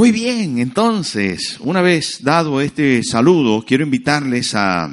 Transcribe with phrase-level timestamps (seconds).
[0.00, 4.86] Muy bien, entonces, una vez dado este saludo, quiero invitarles a,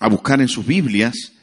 [0.00, 1.34] a buscar en sus Biblias,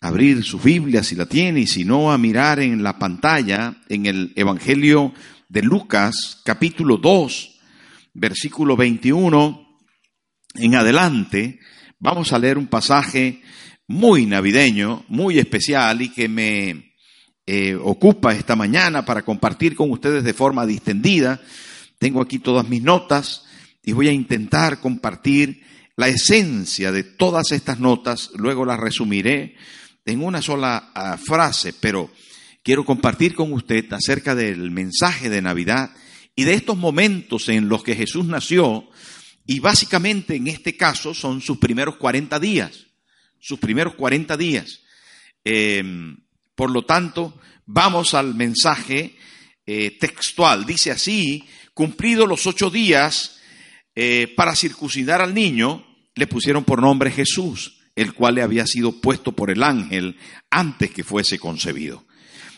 [0.00, 4.06] abrir sus Biblias si la tiene, y si no, a mirar en la pantalla, en
[4.06, 5.12] el Evangelio
[5.50, 7.60] de Lucas, capítulo 2,
[8.14, 9.68] versículo 21,
[10.54, 11.60] en adelante,
[11.98, 13.42] vamos a leer un pasaje
[13.86, 16.94] muy navideño, muy especial y que me
[17.44, 21.42] eh, ocupa esta mañana para compartir con ustedes de forma distendida
[21.98, 23.44] tengo aquí todas mis notas
[23.82, 25.62] y voy a intentar compartir
[25.96, 29.56] la esencia de todas estas notas, luego las resumiré
[30.04, 32.10] en una sola ah, frase, pero
[32.62, 35.90] quiero compartir con usted acerca del mensaje de Navidad
[36.36, 38.88] y de estos momentos en los que Jesús nació,
[39.44, 42.86] y básicamente en este caso son sus primeros 40 días,
[43.40, 44.80] sus primeros 40 días.
[45.42, 46.18] Em,
[46.54, 49.16] por lo tanto, vamos al mensaje
[49.66, 50.66] eh, textual.
[50.66, 51.44] Dice así,
[51.78, 53.38] Cumplidos los ocho días
[53.94, 59.00] eh, para circuncidar al niño, le pusieron por nombre Jesús, el cual le había sido
[59.00, 60.16] puesto por el ángel
[60.50, 62.04] antes que fuese concebido.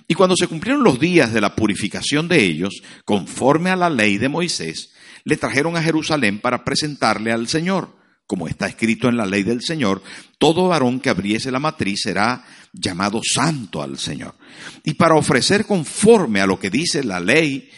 [0.09, 4.17] Y cuando se cumplieron los días de la purificación de ellos, conforme a la ley
[4.17, 7.95] de Moisés, le trajeron a Jerusalén para presentarle al Señor.
[8.27, 10.03] Como está escrito en la ley del Señor,
[10.39, 14.35] todo varón que abriese la matriz será llamado santo al Señor.
[14.83, 17.69] Y para ofrecer conforme a lo que dice la ley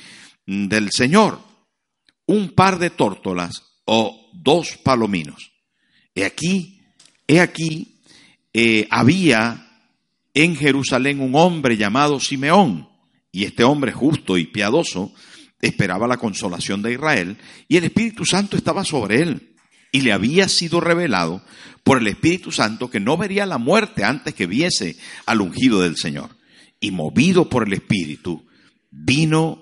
[0.47, 1.41] del Señor,
[2.27, 5.53] un par de tórtolas o dos palominos.
[6.15, 6.81] He aquí,
[7.27, 8.01] he aquí,
[8.53, 9.69] eh, había
[10.35, 12.89] en Jerusalén un hombre llamado Simeón,
[13.31, 15.13] y este hombre justo y piadoso
[15.61, 17.37] esperaba la consolación de Israel,
[17.69, 19.55] y el Espíritu Santo estaba sobre él,
[19.93, 21.43] y le había sido revelado
[21.85, 24.97] por el Espíritu Santo que no vería la muerte antes que viese
[25.27, 26.31] al ungido del Señor.
[26.81, 28.45] Y movido por el Espíritu,
[28.91, 29.62] vino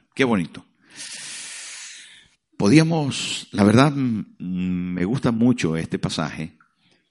[0.13, 0.65] Qué bonito.
[2.57, 6.57] Podíamos, la verdad, me gusta mucho este pasaje.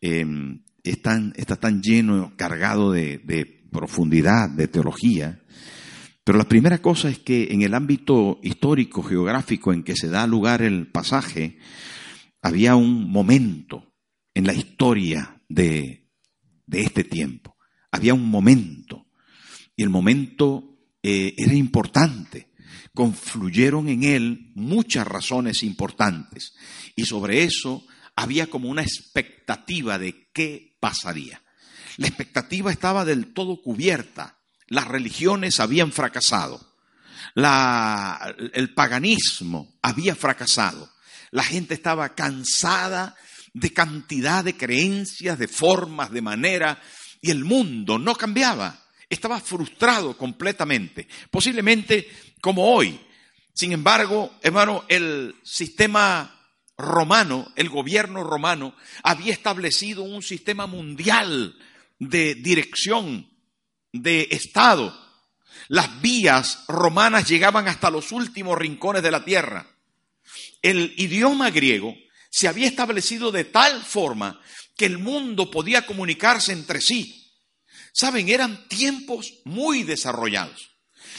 [0.01, 5.43] Em, está tan lleno, cargado de, profundidad, de teología.
[6.25, 10.27] Pero la primera cosa es que en el ámbito histórico, geográfico en que se da
[10.27, 11.59] lugar el pasaje,
[12.43, 13.95] había un momento
[14.35, 16.09] en la historia de,
[16.67, 17.57] de este tiempo.
[17.91, 19.07] Había un momento.
[19.75, 22.20] Y el momento eh, era importante
[23.41, 26.53] confluyeron en él muchas razones importantes
[26.95, 27.83] y sobre eso
[28.15, 31.41] había como una expectativa de qué pasaría.
[31.97, 34.37] La expectativa estaba del todo cubierta.
[34.67, 36.61] Las religiones habían fracasado.
[37.35, 40.91] El paganismo había fracasado.
[41.31, 43.17] La gente estaba cansada
[43.55, 46.79] de cantidad de creencias, de formas, de manera,
[47.23, 48.85] y el mundo no cambiaba.
[49.09, 51.09] Estaba frustrado completamente.
[51.31, 52.07] Posiblemente
[52.43, 53.01] como hoy.
[53.55, 56.41] Sin embargo, hermano, el sistema
[56.79, 61.57] romano, el gobierno romano, había establecido un sistema mundial
[61.99, 63.29] de dirección,
[63.93, 64.97] de Estado.
[65.69, 69.67] Las vías romanas llegaban hasta los últimos rincones de la tierra.
[70.63, 71.95] El idioma griego
[72.31, 74.41] se había establecido de tal forma
[74.77, 77.35] que el mundo podía comunicarse entre sí.
[77.93, 80.71] Saben, eran tiempos muy desarrollados.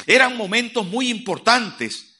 [0.08, 2.11] Eran momentos muy importantes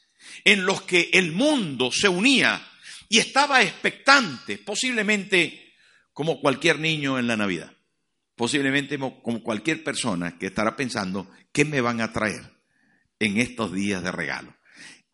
[0.44, 2.66] en los que el mundo se unía
[3.08, 5.74] y estaba expectante, posiblemente
[6.12, 7.72] como cualquier niño en la Navidad,
[8.36, 12.42] posiblemente como cualquier persona que estará pensando, ¿qué me van a traer
[13.18, 14.56] en estos días de regalo?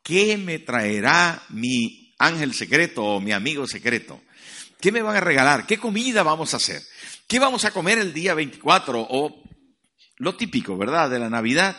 [0.03, 4.23] ¿Qué me traerá mi ángel secreto o mi amigo secreto?
[4.81, 5.67] ¿Qué me van a regalar?
[5.67, 6.83] ¿Qué comida vamos a hacer?
[7.27, 9.07] ¿Qué vamos a comer el día 24?
[9.11, 9.43] O
[10.17, 11.11] lo típico, ¿verdad?
[11.11, 11.77] De la Navidad.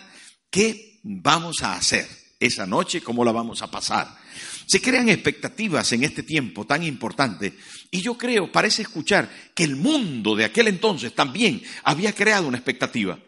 [0.49, 2.07] ¿Qué vamos a hacer
[2.39, 3.01] esa noche?
[3.01, 4.17] ¿Cómo la vamos a pasar?
[4.65, 7.57] Se crean expectativas en este tiempo tan importante
[7.91, 12.57] y yo creo, parece escuchar, que el mundo de aquel entonces también había creado una
[12.57, 13.19] expectativa.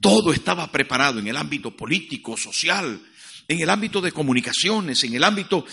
[0.00, 3.00] Todo estaba preparado en el ámbito político, social,
[3.46, 5.66] en el ámbito de comunicaciones, en el ámbito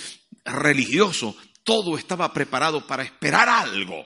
[0.43, 1.35] religioso.
[1.63, 4.05] Todo estaba preparado para esperar algo,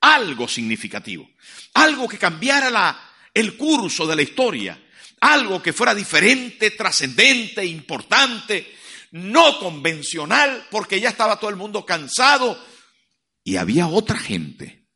[0.00, 1.28] algo significativo,
[1.74, 3.00] algo que cambiara la,
[3.32, 4.78] el curso de la historia,
[5.20, 8.76] algo que fuera diferente, trascendente, importante.
[9.12, 12.56] no convencional, porque ya estaba todo el mundo cansado.
[13.42, 14.86] Y había otra gente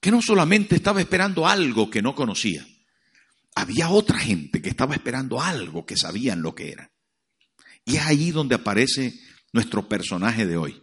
[0.00, 2.66] que no solamente estaba esperando algo que no conocía,
[3.54, 6.90] había otra gente que estaba esperando algo que sabían lo que era.
[7.84, 9.14] Y es ahí donde aparece
[9.52, 10.82] nuestro personaje de hoy.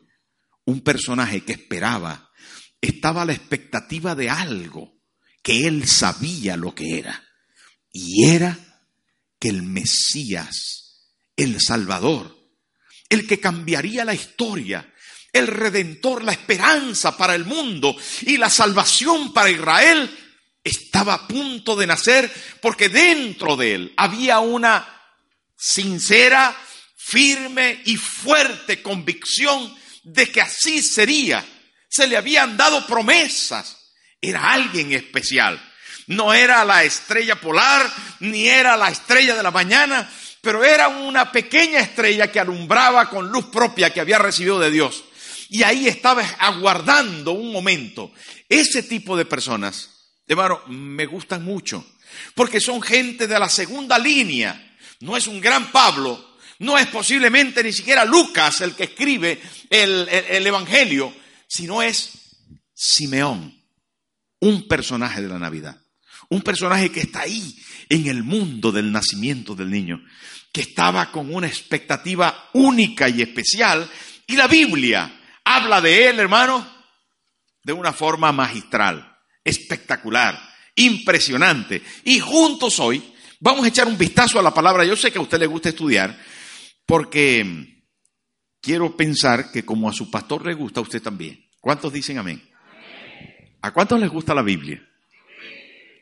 [0.66, 2.30] Un personaje que esperaba,
[2.80, 4.94] estaba a la expectativa de algo
[5.44, 7.29] que él sabía lo que era.
[7.92, 8.58] Y era
[9.40, 12.38] que el Mesías, el Salvador,
[13.10, 14.94] el que cambiaría la historia,
[15.32, 20.10] el Redentor, la esperanza para el mundo y la salvación para Israel,
[20.64, 22.32] estaba a punto de nacer
[22.62, 24.88] porque dentro de él había una
[25.56, 26.56] sincera,
[26.96, 31.46] firme y fuerte convicción de que así sería.
[31.88, 33.78] Se le habían dado promesas.
[34.22, 35.60] Era alguien especial.
[36.10, 37.88] No era la estrella polar,
[38.22, 40.10] ni era la estrella de la mañana,
[40.42, 45.04] pero era una pequeña estrella que alumbraba con luz propia que había recibido de Dios.
[45.50, 48.12] Y ahí estaba aguardando un momento.
[48.50, 51.86] Ese tipo de personas, hermano, me gustan mucho,
[52.34, 54.78] porque son gente de la segunda línea.
[55.02, 59.40] No es un gran Pablo, no es posiblemente ni siquiera Lucas el que escribe
[59.70, 61.14] el, el Evangelio,
[61.48, 62.14] sino es
[62.74, 63.64] Simeón,
[64.40, 65.79] un personaje de la Navidad.
[66.30, 67.56] Un personaje que está ahí
[67.90, 70.04] en el mundo del nacimiento del niño,
[70.52, 73.90] que estaba con una expectativa única y especial.
[74.28, 76.68] Y la Biblia habla de él, hermano,
[77.64, 80.40] de una forma magistral, espectacular,
[80.76, 81.82] impresionante.
[82.06, 83.04] Y juntos hoy
[83.40, 84.86] vamos a echar un vistazo a la palabra.
[84.86, 86.18] Yo sé que a usted le gusta estudiar,
[86.86, 87.84] porque
[88.62, 91.44] quiero pensar que como a su pastor le gusta, a usted también.
[91.60, 92.48] ¿Cuántos dicen amén?
[93.62, 94.82] ¿A cuántos les gusta la Biblia?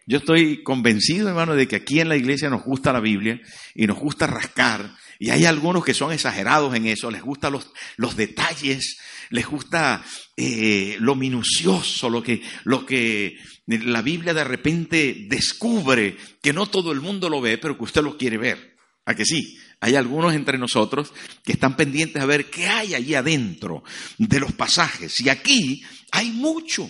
[0.10, 3.42] Yo estoy convencido, hermano, de que aquí en la iglesia nos gusta la Biblia
[3.76, 4.90] y nos gusta rascar.
[5.20, 9.00] Y hay algunos que son exagerados en eso, les gustan los, los detalles,
[9.32, 10.02] les gusta
[10.38, 16.94] eh, lo minucioso, lo que, lo que la Biblia de repente descubre, que no todo
[16.94, 18.78] el mundo lo ve, pero que usted lo quiere ver.
[19.06, 19.58] ¿A que sí?
[19.82, 21.12] Hay algunos entre nosotros
[21.44, 23.84] que están pendientes a ver qué hay allí adentro
[24.18, 25.20] de los pasajes.
[25.20, 26.90] Y aquí hay mucho.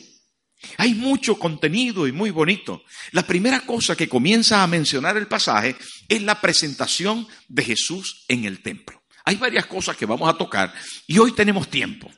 [0.78, 2.84] Hay mucho contenido y muy bonito.
[3.12, 5.76] La primera cosa que comienza a mencionar el pasaje
[6.08, 9.04] es la presentación de Jesús en el templo.
[9.26, 10.74] Hay varias cosas que vamos a tocar
[11.06, 12.10] y hoy tenemos tiempo,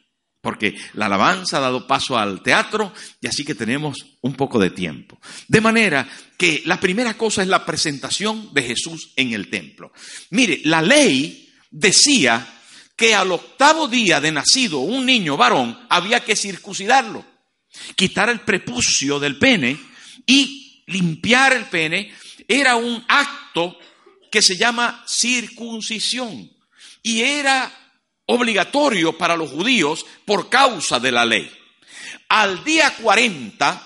[0.42, 4.70] porque la alabanza ha dado paso al teatro y así que tenemos un poco de
[4.70, 5.20] tiempo.
[5.48, 6.08] De manera
[6.38, 9.92] que la primera cosa es la presentación de Jesús en el templo.
[10.30, 12.48] Mire, la ley decía
[12.96, 17.26] que al octavo día de nacido un niño varón había que circuncidarlo
[17.96, 19.78] quitar el prepucio del pene
[20.26, 22.14] y limpiar el pene
[22.48, 23.78] era un acto
[24.32, 26.50] que se llama circuncisión
[27.02, 27.72] y era
[28.26, 31.52] obligatorio para los judíos por causa de la ley.
[32.28, 33.86] Al día 40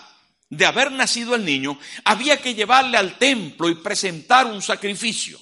[0.49, 5.39] de haber nacido el niño, había que llevarle al templo y presentar un sacrificio.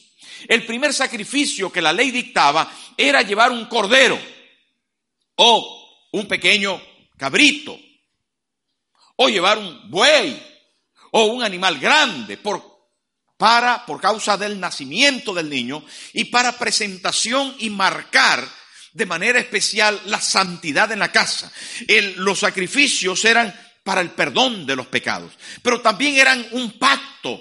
[0.48, 4.20] El primer sacrificio que la ley dictaba era llevar un cordero
[5.36, 6.82] o un pequeño
[7.18, 7.78] cabrito
[9.16, 10.42] o llevar un buey
[11.12, 12.64] o un animal grande por,
[13.38, 18.48] para, por causa del nacimiento del niño y para presentación y marcar
[18.94, 21.52] de manera especial la santidad en la casa.
[22.16, 23.54] los sacrificios eran
[23.84, 27.40] para el perdón de los pecados, pero también eran un pacto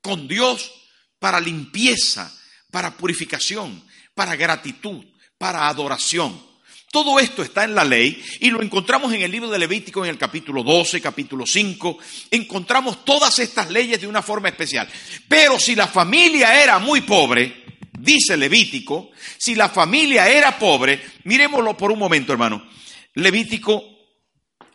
[0.00, 0.70] con Dios
[1.18, 2.32] para limpieza,
[2.70, 3.84] para purificación,
[4.14, 5.04] para gratitud,
[5.38, 6.49] para adoración.
[6.90, 10.10] Todo esto está en la ley y lo encontramos en el libro de Levítico en
[10.10, 11.98] el capítulo 12, capítulo 5.
[12.32, 14.88] Encontramos todas estas leyes de una forma especial.
[15.28, 17.64] Pero si la familia era muy pobre,
[17.96, 22.68] dice Levítico, si la familia era pobre, miremoslo por un momento, hermano.
[23.14, 23.84] Levítico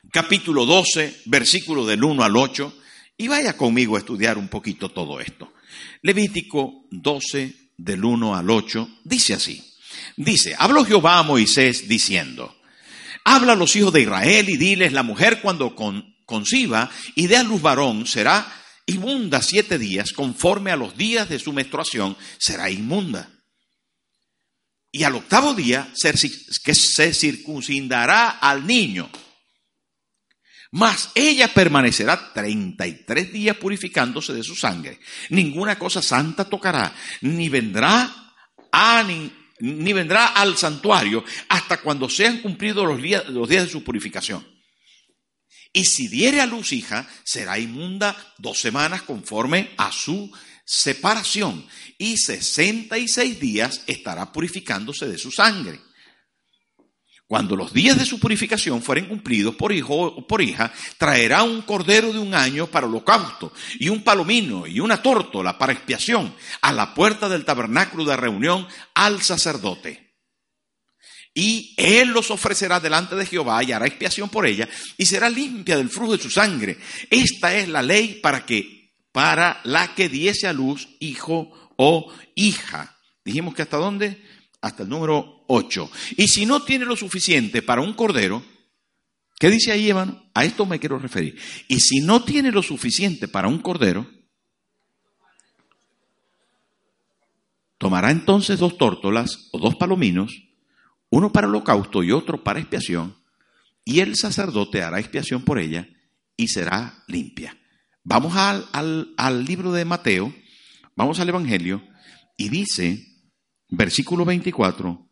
[0.09, 2.77] capítulo 12, versículo del 1 al 8,
[3.17, 5.51] y vaya conmigo a estudiar un poquito todo esto.
[6.01, 9.74] Levítico 12, del 1 al 8, dice así.
[10.17, 12.55] Dice, habló Jehová a Moisés diciendo,
[13.23, 15.75] habla a los hijos de Israel y diles, la mujer cuando
[16.25, 18.45] conciba y dé a luz varón será
[18.85, 23.29] inmunda siete días, conforme a los días de su menstruación será inmunda.
[24.91, 25.91] Y al octavo día
[26.63, 29.09] que se circuncidará al niño.
[30.71, 34.99] Mas ella permanecerá treinta y tres días purificándose de su sangre.
[35.29, 38.13] Ninguna cosa santa tocará, ni vendrá
[38.71, 43.71] a, ni, ni vendrá al santuario hasta cuando sean cumplidos los días, los días de
[43.71, 44.45] su purificación.
[45.71, 50.31] Y si diere a luz hija, será inmunda dos semanas conforme a su
[50.65, 51.65] separación
[51.97, 55.79] y 66 días estará purificándose de su sangre.
[57.35, 61.63] Cuando los días de su purificación fueren cumplidos por hijo o por hija, traerá un
[61.63, 66.71] cordero de un año para holocausto y un palomino y una tórtola para expiación a
[66.71, 70.13] la puerta del tabernáculo de reunión al sacerdote.
[71.33, 75.75] Y él los ofrecerá delante de Jehová y hará expiación por ella y será limpia
[75.75, 76.77] del flujo de su sangre.
[77.09, 82.95] Esta es la ley para que para la que diese a luz hijo o hija.
[83.25, 84.23] Dijimos que hasta dónde?
[84.65, 85.91] Hasta el número 8.
[86.17, 88.43] Y si no tiene lo suficiente para un cordero,
[89.39, 90.23] ¿qué dice ahí, hermano?
[90.33, 91.39] A esto me quiero referir.
[91.67, 94.09] Y si no tiene lo suficiente para un cordero,
[97.77, 100.33] tomará entonces dos tórtolas o dos palominos,
[101.11, 103.15] uno para holocausto y otro para expiación,
[103.83, 105.87] y el sacerdote hará expiación por ella
[106.37, 107.55] y será limpia.
[108.03, 110.33] Vamos al, al, al libro de Mateo,
[110.95, 111.87] vamos al Evangelio,
[112.35, 113.14] y dice
[113.69, 115.09] versículo 24,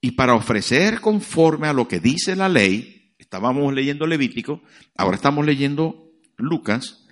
[0.00, 4.62] y para ofrecer conforme a lo que dice la ley, estábamos leyendo Levítico,
[4.96, 7.06] ahora estamos leyendo Lucas,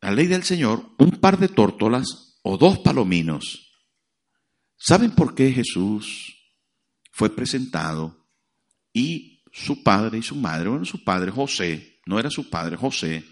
[0.00, 3.72] la ley del Señor, un par de tórtolas o dos palominos.
[4.76, 6.34] ¿Saben por qué Jesús
[7.10, 8.26] fue presentado
[8.92, 13.24] y su padre y su madre, bueno, su padre José, no era su padre José,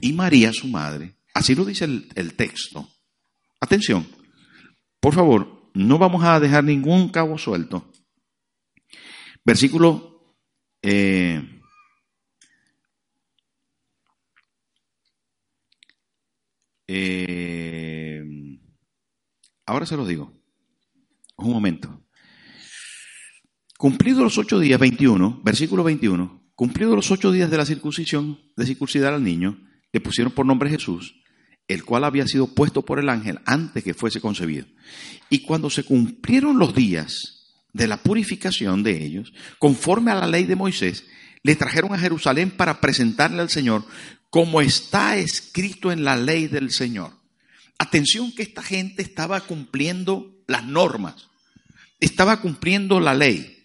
[0.00, 2.88] y María su madre, así lo dice el, el texto,
[3.64, 4.06] Atención,
[5.00, 7.90] por favor, no vamos a dejar ningún cabo suelto.
[9.42, 10.36] Versículo
[10.82, 11.62] eh,
[16.86, 18.22] eh,
[19.64, 20.30] ahora se los digo.
[21.38, 22.04] Un momento.
[23.78, 28.66] Cumplidos los ocho días, 21, versículo 21, cumplidos los ocho días de la circuncisión, de
[28.66, 29.58] circuncidar al niño,
[29.90, 31.23] le pusieron por nombre Jesús,
[31.68, 34.66] el cual había sido puesto por el ángel antes que fuese concebido.
[35.30, 40.44] Y cuando se cumplieron los días de la purificación de ellos, conforme a la ley
[40.44, 41.04] de Moisés,
[41.42, 43.84] le trajeron a Jerusalén para presentarle al Señor
[44.30, 47.12] como está escrito en la ley del Señor.
[47.78, 51.28] Atención que esta gente estaba cumpliendo las normas,
[52.00, 53.64] estaba cumpliendo la ley.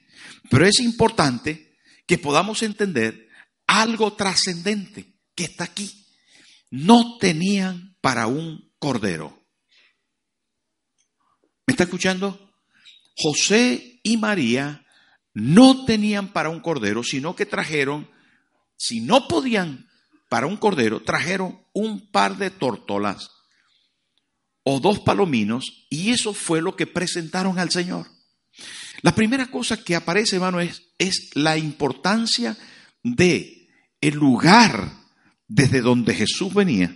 [0.50, 3.30] Pero es importante que podamos entender
[3.68, 5.99] algo trascendente que está aquí.
[6.70, 9.38] No tenían para un cordero.
[11.66, 12.52] ¿Me está escuchando?
[13.16, 14.86] José y María
[15.34, 18.10] no tenían para un cordero, sino que trajeron,
[18.78, 19.88] si no podían
[20.30, 23.32] para un cordero, trajeron un par de tórtolas
[24.64, 28.08] o dos palominos y eso fue lo que presentaron al Señor.
[29.02, 32.58] La primera cosa que aparece, hermano, es, es la importancia
[33.04, 33.70] de
[34.02, 34.99] el lugar
[35.50, 36.96] desde donde Jesús venía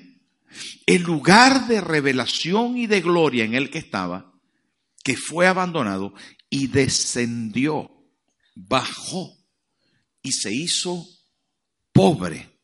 [0.86, 4.34] el lugar de revelación y de gloria en el que estaba,
[5.04, 6.14] que fue abandonado
[6.50, 7.92] y descendió,
[8.56, 9.36] bajó
[10.22, 11.06] y se hizo
[11.92, 12.60] pobre.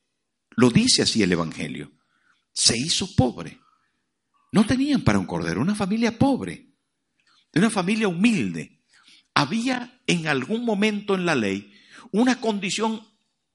[0.51, 1.91] Lo dice así el Evangelio.
[2.53, 3.59] Se hizo pobre.
[4.51, 6.73] No tenían para un cordero, una familia pobre,
[7.53, 8.83] una familia humilde.
[9.33, 11.73] Había en algún momento en la ley
[12.11, 13.08] una condición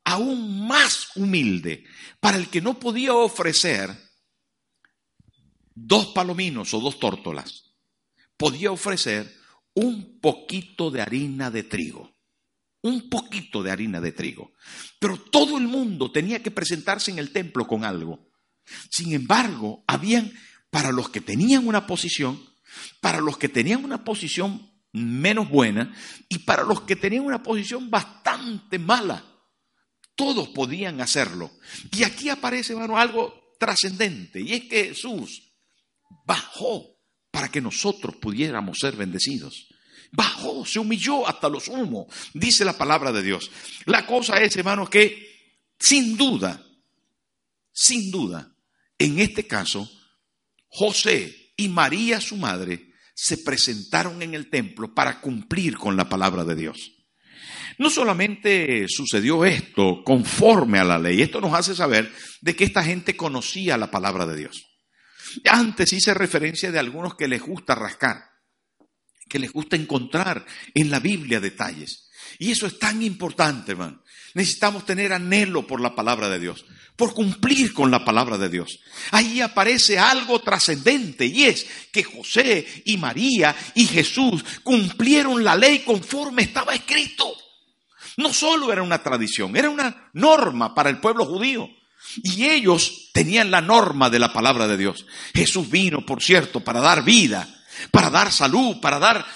[0.04, 1.84] aún más humilde
[2.20, 3.90] para el que no podía ofrecer
[5.74, 7.74] dos palominos o dos tórtolas,
[8.36, 9.34] podía ofrecer
[9.74, 12.14] un poquito de harina de trigo.
[12.82, 14.52] Un poquito de harina de trigo.
[14.98, 18.30] Pero todo el mundo tenía que presentarse en el templo con algo.
[18.90, 20.32] Sin embargo, habían,
[20.70, 22.40] para los que tenían una posición,
[23.00, 25.94] para los que tenían una posición menos buena
[26.28, 29.33] y para los que tenían una posición bastante mala,
[30.14, 31.50] todos podían hacerlo.
[31.90, 35.52] Y aquí aparece, hermano, algo trascendente, y es que Jesús
[36.26, 36.94] bajó
[37.30, 39.68] para que nosotros pudiéramos ser bendecidos.
[40.12, 43.50] Bajó, se humilló hasta lo sumo, dice la palabra de Dios.
[43.86, 45.34] La cosa es, hermanos, que
[45.78, 46.64] sin duda,
[47.72, 48.54] sin duda,
[48.98, 49.90] en este caso,
[50.68, 56.44] José y María, su madre, se presentaron en el templo para cumplir con la palabra
[56.44, 56.92] de Dios.
[57.78, 62.84] No solamente sucedió esto conforme a la ley, esto nos hace saber de que esta
[62.84, 64.64] gente conocía la palabra de Dios.
[65.46, 68.22] Antes hice referencia de algunos que les gusta rascar,
[69.28, 72.08] que les gusta encontrar en la Biblia detalles.
[72.38, 74.02] Y eso es tan importante, hermano.
[74.34, 76.64] Necesitamos tener anhelo por la palabra de Dios,
[76.96, 78.80] por cumplir con la palabra de Dios.
[79.12, 85.80] Ahí aparece algo trascendente y es que José y María y Jesús cumplieron la ley
[85.80, 87.43] conforme estaba escrito.
[88.16, 91.68] No solo era una tradición, era una norma para el pueblo judío.
[92.22, 95.06] Y ellos tenían la norma de la palabra de Dios.
[95.34, 97.48] Jesús vino, por cierto, para dar vida,
[97.90, 99.26] para dar salud, para dar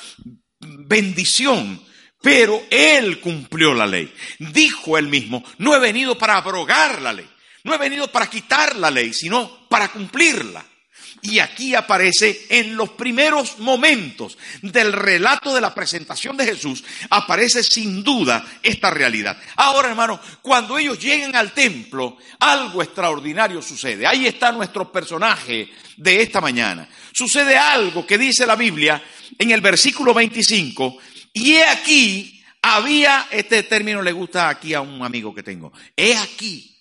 [0.61, 1.83] bendición.
[2.21, 4.13] Pero Él cumplió la ley.
[4.39, 7.29] Dijo Él mismo, no he venido para abrogar la ley,
[7.65, 10.65] no he venido para quitar la ley, sino para cumplirla.
[11.23, 17.63] Y aquí aparece en los primeros momentos del relato de la presentación de Jesús, aparece
[17.63, 19.37] sin duda esta realidad.
[19.57, 24.07] Ahora, hermano, cuando ellos llegan al templo, algo extraordinario sucede.
[24.07, 26.89] Ahí está nuestro personaje de esta mañana.
[27.13, 29.03] Sucede algo que dice la Biblia
[29.39, 30.99] en el versículo 25,
[31.33, 36.17] y he aquí, había, este término le gusta aquí a un amigo que tengo, he
[36.17, 36.78] aquí,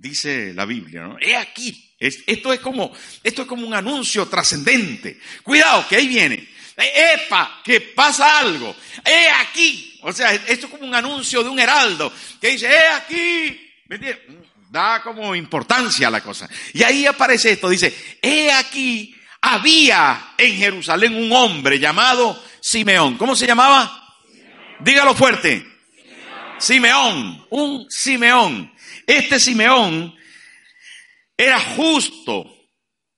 [0.00, 1.16] dice la Biblia, ¿no?
[1.20, 5.18] He aquí esto, es como, esto es como un anuncio trascendente.
[5.42, 6.48] Cuidado, que ahí viene.
[6.76, 7.60] ¡Epa!
[7.64, 8.74] Que pasa algo.
[9.04, 9.98] ¡He aquí!
[10.02, 13.72] O sea, esto es como un anuncio de un heraldo que dice, ¡He aquí!
[13.86, 13.98] ¿Me
[14.70, 16.48] Da como importancia a la cosa.
[16.72, 23.16] Y ahí aparece esto, dice, he aquí, había en Jerusalén un hombre llamado Simeón.
[23.16, 24.16] ¿Cómo se llamaba?
[24.80, 25.64] Dígalo fuerte.
[26.58, 28.73] Simeón, un Simeón.
[29.06, 30.14] Este Simeón
[31.36, 32.50] era justo,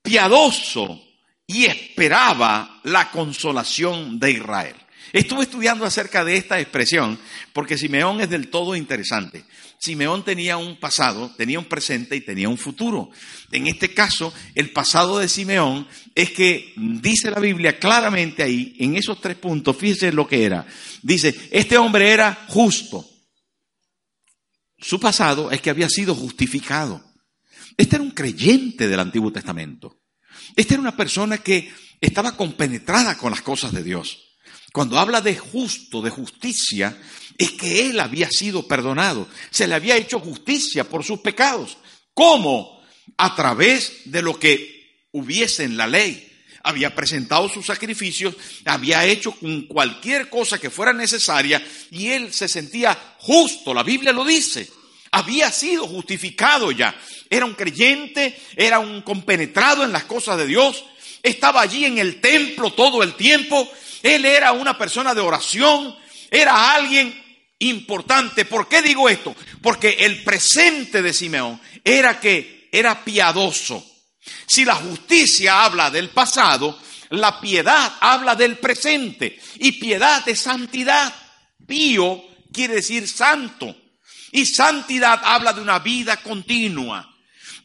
[0.01, 1.01] piadoso
[1.45, 4.75] y esperaba la consolación de Israel.
[5.13, 7.17] Estuve estudiando acerca de esta expresión
[7.53, 9.45] porque Simeón es del todo interesante.
[9.79, 13.09] Simeón tenía un pasado, tenía un presente y tenía un futuro.
[13.51, 18.97] En este caso, el pasado de Simeón es que dice la Biblia claramente ahí, en
[18.97, 20.65] esos tres puntos, fíjese lo que era.
[21.03, 23.07] Dice, este hombre era justo.
[24.79, 27.03] Su pasado es que había sido justificado.
[27.75, 30.01] Este era un creyente del Antiguo Testamento.
[30.55, 34.23] Esta era una persona que estaba compenetrada con las cosas de Dios.
[34.73, 36.97] Cuando habla de justo, de justicia,
[37.37, 39.27] es que él había sido perdonado.
[39.49, 41.77] Se le había hecho justicia por sus pecados.
[42.13, 42.81] ¿Cómo?
[43.17, 46.26] A través de lo que hubiese en la ley.
[46.67, 52.47] Había presentado sus sacrificios, había hecho con cualquier cosa que fuera necesaria y él se
[52.47, 53.73] sentía justo.
[53.73, 54.69] La Biblia lo dice.
[55.11, 56.93] Había sido justificado ya
[57.29, 60.83] era un creyente, era un compenetrado en las cosas de Dios,
[61.23, 63.69] estaba allí en el templo todo el tiempo,
[64.03, 65.95] él era una persona de oración,
[66.31, 67.13] era alguien
[67.59, 68.45] importante.
[68.45, 69.35] ¿Por qué digo esto?
[69.61, 73.85] Porque el presente de Simeón era que era piadoso.
[74.45, 79.39] Si la justicia habla del pasado, la piedad habla del presente.
[79.55, 81.13] Y piedad es santidad.
[81.65, 83.75] Pío quiere decir santo.
[84.31, 87.13] Y santidad habla de una vida continua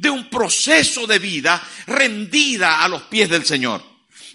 [0.02, 3.80] de un proceso de vida rendida a los pies del Señor.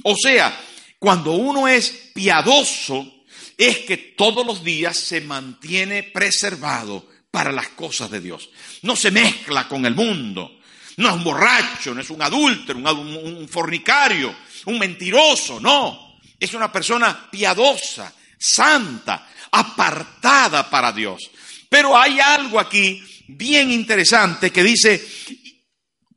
[0.04, 0.58] O sea,
[0.98, 3.26] cuando uno es piadoso,
[3.58, 8.50] es que todos los días se mantiene preservado para las cosas de Dios.
[8.82, 10.57] No se mezcla con el mundo.
[10.98, 16.18] No es un borracho, no es un adúltero, un, fornicario, un mentiroso, no.
[16.40, 21.30] Es una persona piadosa, santa, apartada para Dios.
[21.70, 25.06] Pero hay algo aquí bien interesante que dice,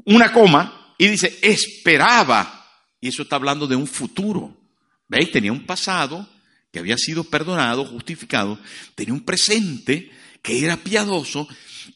[0.05, 2.57] una coma y dice, esperaba.
[3.01, 4.57] Y eso está hablando de un futuro.
[5.09, 5.31] ¿Veis?
[5.31, 6.27] Tenía un pasado
[6.73, 8.59] que había sido perdonado, justificado,
[8.95, 10.11] tenía un presente
[10.43, 11.49] que era piadoso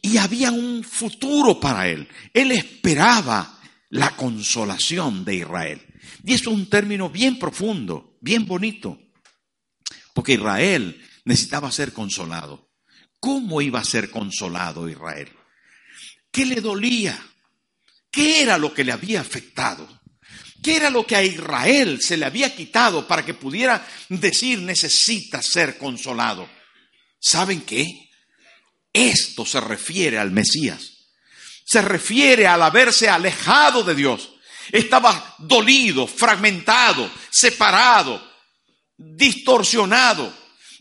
[0.03, 2.09] y había un futuro para él.
[2.33, 5.83] Él esperaba la consolación de Israel.
[6.25, 8.99] Y eso es un término bien profundo, bien bonito,
[10.13, 12.71] porque Israel necesitaba ser consolado.
[13.21, 15.31] ¿Cómo iba a ser consolado Israel?
[16.31, 17.19] ¿Qué le dolía?
[18.11, 19.89] ¿Qué era lo que le había afectado?
[20.63, 25.43] ¿Qué era lo que a Israel se le había quitado para que pudiera decir necesita
[25.43, 26.49] ser consolado?
[27.19, 28.04] ¿Saben qué?
[28.95, 30.93] Esto se refiere al Mesías.
[31.67, 34.31] Se refiere al haberse alejado de Dios.
[34.71, 38.23] Estaba dolido, fragmentado, separado,
[38.97, 40.33] distorsionado.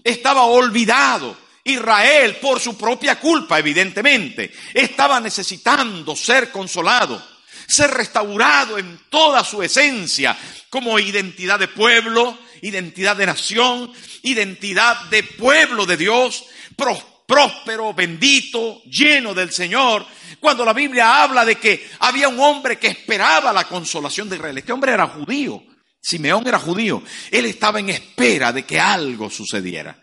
[0.04, 1.41] Estaba olvidado.
[1.65, 7.26] Israel, por su propia culpa, evidentemente, estaba necesitando ser consolado,
[7.65, 10.38] ser restaurado en toda su esencia,
[10.69, 16.43] como identidad de pueblo, identidad de nación, identidad de pueblo de Dios,
[17.34, 20.06] próspero, bendito, lleno del Señor.
[20.39, 24.60] Cuando la Biblia habla de que había un hombre que esperaba la consolación de Israel,
[24.60, 25.63] este hombre era judío,
[26.00, 30.00] Simeón era judío, él estaba en espera de que algo sucediera.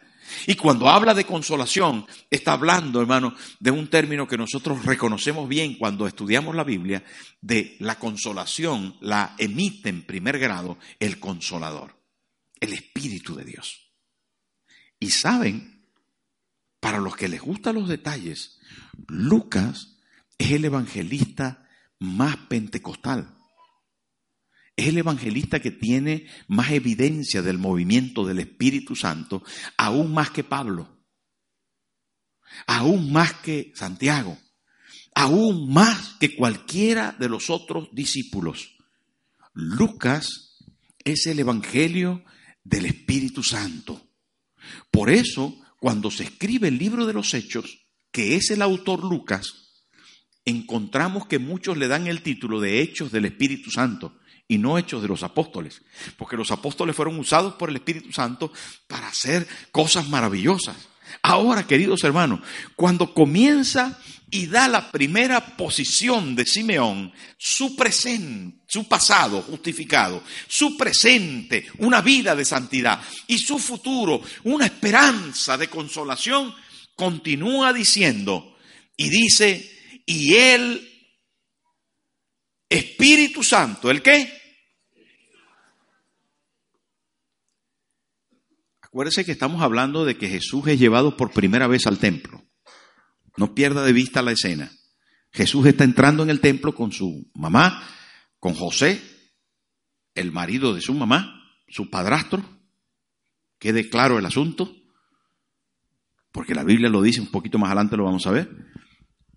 [0.46, 5.74] Y cuando habla de consolación, está hablando, hermano, de un término que nosotros reconocemos bien
[5.74, 7.04] cuando estudiamos la Biblia,
[7.40, 11.96] de la consolación la emite en primer grado el consolador,
[12.58, 13.92] el Espíritu de Dios.
[14.98, 15.79] Y saben,
[16.80, 18.58] para los que les gustan los detalles,
[19.06, 19.98] Lucas
[20.38, 23.36] es el evangelista más pentecostal.
[24.76, 29.44] Es el evangelista que tiene más evidencia del movimiento del Espíritu Santo,
[29.76, 31.04] aún más que Pablo,
[32.66, 34.38] aún más que Santiago,
[35.14, 38.78] aún más que cualquiera de los otros discípulos.
[39.52, 40.56] Lucas
[41.04, 42.24] es el evangelio
[42.64, 44.08] del Espíritu Santo.
[44.90, 49.86] Por eso, cuando se escribe el libro de los Hechos, que es el autor Lucas,
[50.44, 55.00] encontramos que muchos le dan el título de Hechos del Espíritu Santo y no Hechos
[55.00, 55.82] de los Apóstoles,
[56.18, 58.52] porque los apóstoles fueron usados por el Espíritu Santo
[58.86, 60.89] para hacer cosas maravillosas.
[61.22, 62.40] Ahora, queridos hermanos,
[62.76, 63.98] cuando comienza
[64.30, 72.00] y da la primera posición de Simeón, su presente, su pasado justificado, su presente, una
[72.00, 76.54] vida de santidad y su futuro, una esperanza de consolación,
[76.94, 78.56] continúa diciendo
[78.96, 80.86] y dice, y el
[82.68, 84.39] Espíritu Santo, ¿el qué?
[88.90, 92.44] Acuérdese que estamos hablando de que Jesús es llevado por primera vez al templo.
[93.36, 94.72] No pierda de vista la escena.
[95.30, 97.88] Jesús está entrando en el templo con su mamá,
[98.40, 99.00] con José,
[100.16, 102.44] el marido de su mamá, su padrastro.
[103.60, 104.74] Quede claro el asunto,
[106.32, 108.50] porque la Biblia lo dice, un poquito más adelante lo vamos a ver.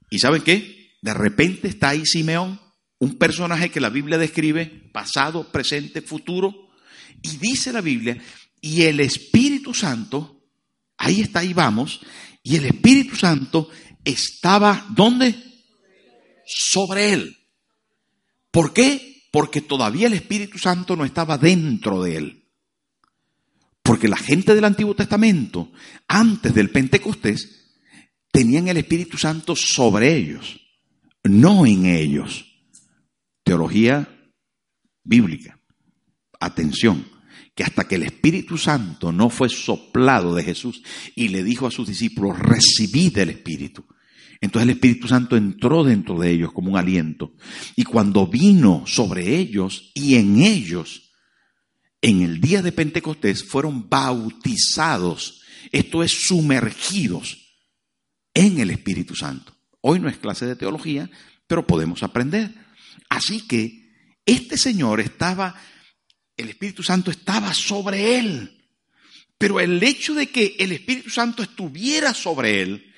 [0.09, 0.95] ¿Y saben qué?
[1.03, 2.59] De repente está ahí Simeón,
[2.97, 6.71] un personaje que la Biblia describe, pasado, presente, futuro,
[7.21, 8.17] y dice la Biblia
[8.63, 10.41] y el Espíritu Santo,
[10.97, 11.99] ahí está, ahí vamos,
[12.41, 13.69] y el Espíritu Santo
[14.05, 15.35] estaba, ¿dónde?
[16.45, 17.37] Sobre él.
[18.51, 19.25] ¿Por qué?
[19.33, 22.49] Porque todavía el Espíritu Santo no estaba dentro de él.
[23.81, 25.73] Porque la gente del Antiguo Testamento,
[26.07, 27.73] antes del Pentecostés,
[28.31, 30.57] tenían el Espíritu Santo sobre ellos,
[31.25, 32.45] no en ellos.
[33.43, 34.07] Teología
[35.03, 35.59] bíblica.
[36.39, 37.12] Atención
[37.55, 40.81] que hasta que el Espíritu Santo no fue soplado de Jesús
[41.15, 43.85] y le dijo a sus discípulos, recibid el Espíritu.
[44.41, 47.33] Entonces el Espíritu Santo entró dentro de ellos como un aliento.
[47.75, 51.11] Y cuando vino sobre ellos y en ellos,
[52.01, 55.43] en el día de Pentecostés, fueron bautizados.
[55.71, 57.55] Esto es sumergidos
[58.33, 59.55] en el Espíritu Santo.
[59.79, 61.09] Hoy no es clase de teología,
[61.47, 62.53] pero podemos aprender.
[63.09, 63.93] Así que
[64.25, 65.55] este Señor estaba
[66.37, 68.65] el Espíritu Santo estaba sobre él.
[69.37, 72.93] Pero el hecho de que el Espíritu Santo estuviera sobre él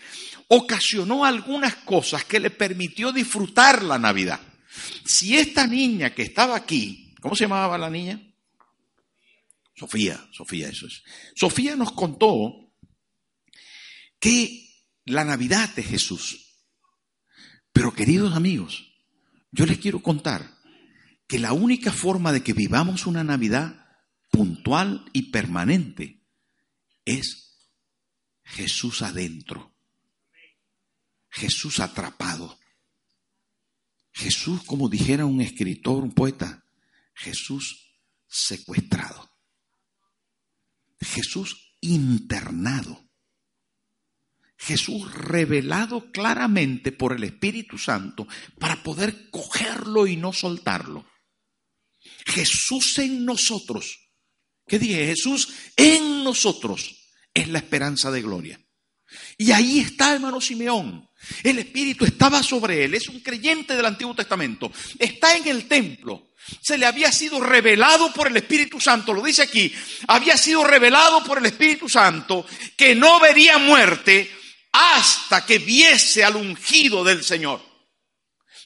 [0.47, 4.39] ocasionó algunas cosas que le permitió disfrutar la Navidad.
[5.03, 8.21] Si esta niña que estaba aquí, ¿cómo se llamaba la niña?
[9.75, 11.03] Sofía, Sofía, eso es.
[11.35, 12.71] Sofía nos contó
[14.19, 14.69] que
[15.05, 16.45] la Navidad de Jesús.
[17.73, 18.93] Pero queridos amigos,
[19.51, 20.54] yo les quiero contar
[21.27, 23.85] que la única forma de que vivamos una Navidad
[24.31, 26.23] puntual y permanente
[27.03, 27.69] es
[28.43, 29.75] Jesús adentro,
[31.29, 32.59] Jesús atrapado,
[34.11, 36.63] Jesús, como dijera un escritor, un poeta,
[37.13, 39.29] Jesús secuestrado,
[41.01, 43.03] Jesús internado.
[44.57, 48.25] Jesús revelado claramente por el Espíritu Santo
[48.57, 51.05] para poder cogerlo y no soltarlo.
[52.25, 53.99] Jesús en nosotros.
[54.67, 55.05] ¿Qué dije?
[55.05, 56.95] Jesús en nosotros
[57.33, 58.59] es la esperanza de gloria.
[59.37, 61.07] Y ahí está, hermano Simeón.
[61.43, 62.95] El Espíritu estaba sobre él.
[62.95, 64.71] Es un creyente del Antiguo Testamento.
[64.97, 66.31] Está en el templo.
[66.61, 69.13] Se le había sido revelado por el Espíritu Santo.
[69.13, 69.73] Lo dice aquí.
[70.07, 74.31] Había sido revelado por el Espíritu Santo que no vería muerte
[74.71, 77.74] hasta que viese al ungido del Señor.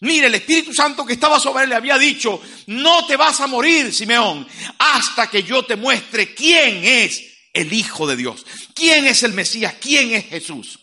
[0.02, 3.48] Mire, el Espíritu Santo que estaba sobre él le había dicho, no te vas a
[3.48, 7.22] morir, Simeón, hasta que yo te muestre quién es
[7.54, 10.80] el Hijo de Dios, quién es el Mesías, quién es Jesús.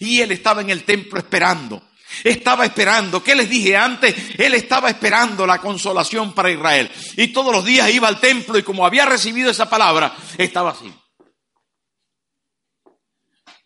[0.00, 1.82] Y él estaba en el templo esperando,
[2.24, 4.14] estaba esperando, ¿qué les dije antes?
[4.38, 6.90] Él estaba esperando la consolación para Israel.
[7.16, 10.92] Y todos los días iba al templo y como había recibido esa palabra, estaba así.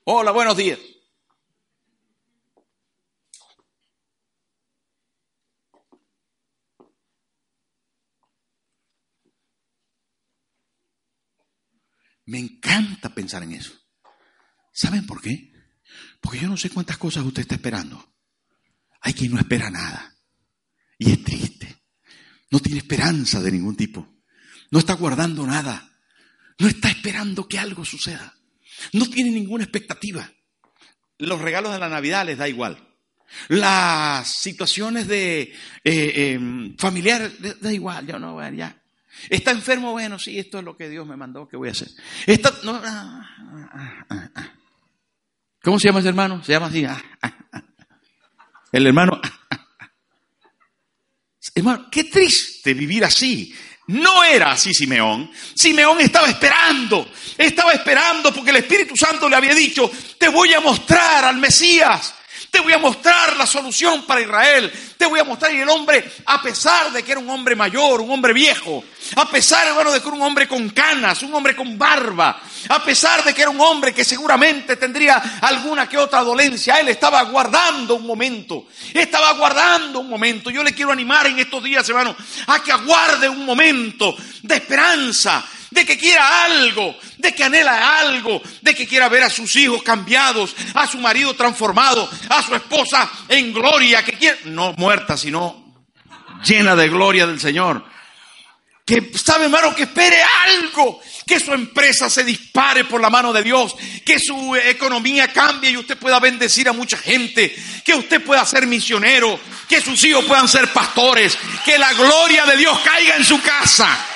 [0.05, 0.79] Hola, buenos días.
[12.31, 13.73] Me encanta pensar en eso.
[14.73, 15.53] ¿Saben por qué?
[16.21, 18.15] Porque yo no sé cuántas cosas usted está esperando.
[19.01, 20.15] Hay quien no espera nada.
[20.97, 21.83] Y es triste.
[22.53, 24.23] No tiene esperanza de ningún tipo.
[24.71, 25.91] No está guardando nada.
[26.61, 28.33] No está esperando que algo suceda.
[28.93, 30.33] No tiene ninguna expectativa.
[31.19, 32.97] Los regalos de la Navidad les da igual.
[33.49, 38.80] Las situaciones de eh, em, familiares, da igual, yo no, ya.
[39.29, 41.89] Está enfermo, bueno, sí, esto es lo que Dios me mandó, ¿qué voy a hacer?
[42.63, 43.29] No, ah,
[44.09, 44.53] ah, ah,
[45.63, 46.43] ¿Cómo se llama ese hermano?
[46.43, 46.87] Se llama así.
[48.73, 49.21] El hermano.
[51.55, 53.55] Hermano, qué triste vivir así.
[53.89, 55.31] No era así Simeón.
[55.55, 60.61] Simeón estaba esperando, estaba esperando porque el Espíritu Santo le había dicho, te voy a
[60.61, 62.15] mostrar al Mesías.
[62.51, 64.73] Te voy a mostrar la solución para Israel.
[64.97, 65.55] Te voy a mostrar.
[65.55, 68.85] Y el hombre, a pesar de que era un hombre mayor, un hombre viejo,
[69.17, 72.85] a pesar, hermano, de que era un hombre con canas, un hombre con barba, a
[72.85, 77.23] pesar de que era un hombre que seguramente tendría alguna que otra dolencia, él estaba
[77.23, 78.67] guardando un momento.
[78.93, 80.51] Estaba guardando un momento.
[80.51, 82.17] Yo le quiero animar en estos días, hermano,
[82.49, 88.43] a que aguarde un momento de esperanza, de que quiera algo, de que anhela algo,
[88.61, 93.09] de que quiera ver a sus hijos cambiados, a su marido transformado, a su esposa
[93.29, 95.65] en gloria, que quiera, no muerta, sino
[96.45, 97.85] llena de gloria del Señor.
[98.85, 103.45] Que sabe, hermano, que espere algo, que su empresa se dispare por la mano de
[103.45, 107.55] Dios, que su economía cambie y usted pueda bendecir a mucha gente,
[107.85, 112.57] que usted pueda ser misionero, que sus hijos puedan ser pastores, que la gloria de
[112.57, 114.10] Dios caiga en su casa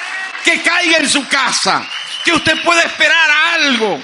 [0.44, 1.88] que caiga en su casa,
[2.24, 4.00] que usted pueda esperar algo.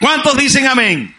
[0.00, 1.16] ¿Cuántos dicen amén?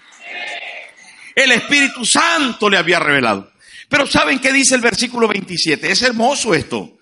[1.36, 3.52] El Espíritu Santo le había revelado.
[3.90, 5.92] Pero ¿saben qué dice el versículo 27?
[5.92, 6.98] Es hermoso esto.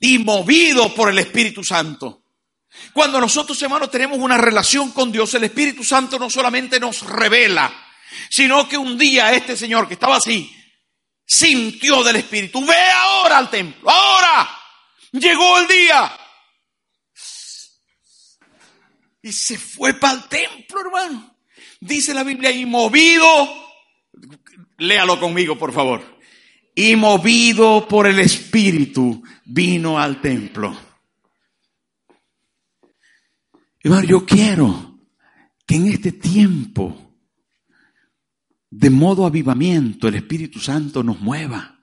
[0.00, 2.22] Y movido por el Espíritu Santo.
[2.92, 7.72] Cuando nosotros, hermanos, tenemos una relación con Dios, el Espíritu Santo no solamente nos revela,
[8.28, 10.54] sino que un día este señor que estaba así,
[11.26, 14.55] sintió del Espíritu, ve ahora al templo, ahora,
[15.18, 16.12] Llegó el día.
[19.22, 21.36] Y se fue para el templo, hermano.
[21.80, 23.26] Dice la Biblia, y movido,
[24.78, 26.18] léalo conmigo, por favor.
[26.74, 30.76] Y movido por el Espíritu, vino al templo.
[33.80, 34.98] Hermano, yo quiero
[35.66, 37.14] que en este tiempo,
[38.70, 41.75] de modo avivamiento, el Espíritu Santo nos mueva.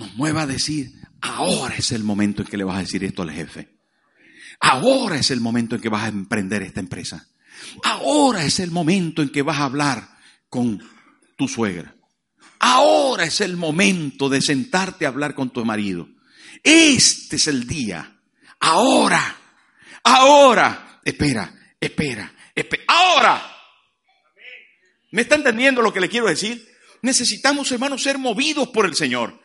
[0.00, 3.20] Nos mueva a decir, Ahora es el momento en que le vas a decir esto
[3.20, 3.68] al jefe.
[4.58, 7.28] Ahora es el momento en que vas a emprender esta empresa.
[7.84, 10.08] Ahora es el momento en que vas a hablar
[10.48, 10.82] con
[11.36, 11.94] tu suegra.
[12.58, 16.08] Ahora es el momento de sentarte a hablar con tu marido.
[16.62, 18.18] Este es el día.
[18.60, 19.36] Ahora.
[20.04, 21.00] Ahora.
[21.04, 22.82] Espera, espera, espera.
[22.88, 23.56] Ahora.
[25.10, 26.66] ¿Me está entendiendo lo que le quiero decir?
[27.02, 29.39] Necesitamos, hermanos, ser movidos por el Señor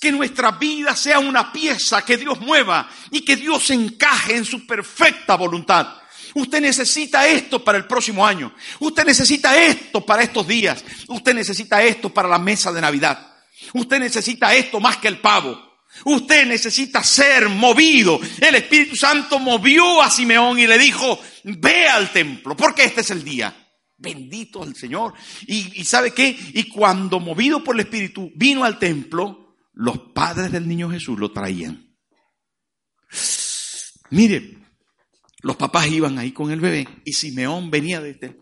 [0.00, 4.66] que nuestra vida sea una pieza que Dios mueva y que Dios encaje en su
[4.66, 5.86] perfecta voluntad.
[6.34, 8.52] Usted necesita esto para el próximo año.
[8.80, 10.84] Usted necesita esto para estos días.
[11.06, 13.36] Usted necesita esto para la mesa de Navidad.
[13.72, 15.68] Usted necesita esto más que el pavo.
[16.04, 18.20] Usted necesita ser movido.
[18.40, 23.10] El Espíritu Santo movió a Simeón y le dijo, ve al templo, porque este es
[23.10, 23.54] el día.
[23.96, 25.14] Bendito el Señor.
[25.46, 26.36] Y, y sabe qué?
[26.54, 29.37] Y cuando movido por el Espíritu vino al templo,
[29.78, 31.96] los padres del niño Jesús lo traían.
[34.10, 34.58] Mire,
[35.42, 38.40] los papás iban ahí con el bebé y Simeón venía de este.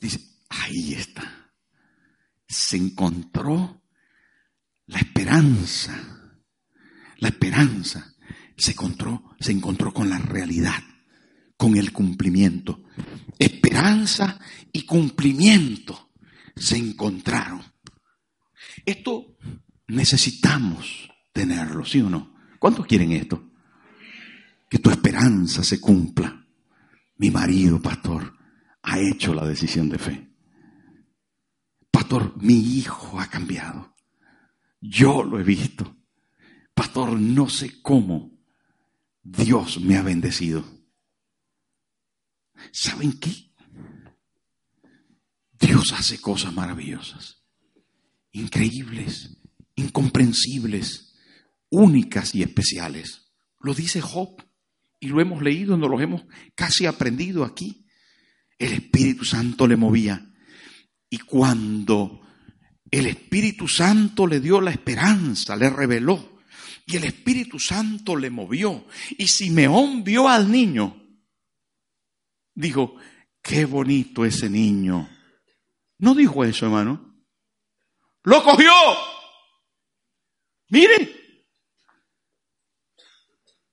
[0.00, 1.52] Dice, ahí está.
[2.48, 3.82] Se encontró
[4.86, 6.32] la esperanza.
[7.18, 8.14] La esperanza
[8.56, 10.82] se encontró, se encontró con la realidad,
[11.58, 12.82] con el cumplimiento.
[13.38, 14.40] Esperanza
[14.72, 16.12] y cumplimiento
[16.56, 17.62] se encontraron.
[18.86, 19.36] Esto
[19.88, 22.34] necesitamos tenerlo, ¿sí o no?
[22.58, 23.50] ¿Cuántos quieren esto?
[24.68, 26.44] Que tu esperanza se cumpla.
[27.16, 28.36] Mi marido, pastor,
[28.82, 30.30] ha hecho la decisión de fe.
[31.90, 33.94] Pastor, mi hijo ha cambiado.
[34.80, 35.96] Yo lo he visto.
[36.74, 38.38] Pastor, no sé cómo
[39.22, 40.64] Dios me ha bendecido.
[42.72, 43.50] ¿Saben qué?
[45.58, 47.42] Dios hace cosas maravillosas,
[48.32, 49.35] increíbles
[49.76, 51.14] incomprensibles,
[51.70, 53.32] únicas y especiales.
[53.60, 54.42] Lo dice Job
[54.98, 57.86] y lo hemos leído, nos lo hemos casi aprendido aquí.
[58.58, 60.34] El Espíritu Santo le movía.
[61.08, 62.20] Y cuando
[62.90, 66.40] el Espíritu Santo le dio la esperanza, le reveló,
[66.86, 68.86] y el Espíritu Santo le movió,
[69.18, 71.02] y Simeón vio al niño,
[72.54, 72.96] dijo,
[73.42, 75.08] qué bonito ese niño.
[75.98, 77.14] No dijo eso, hermano.
[78.22, 78.72] Lo cogió
[80.68, 81.10] Miren.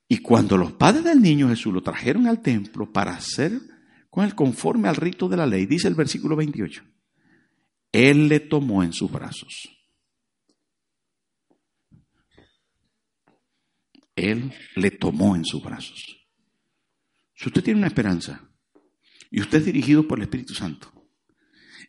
[0.07, 3.59] Y cuando los padres del niño Jesús lo trajeron al templo para hacer
[4.09, 6.83] con el conforme al rito de la ley, dice el versículo 28,
[7.91, 9.69] Él le tomó en sus brazos.
[14.15, 16.27] Él le tomó en sus brazos.
[17.33, 18.47] Si usted tiene una esperanza
[19.31, 20.93] y usted es dirigido por el Espíritu Santo,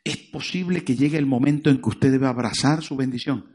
[0.03, 3.55] es posible que llegue el momento en que usted debe abrazar su bendición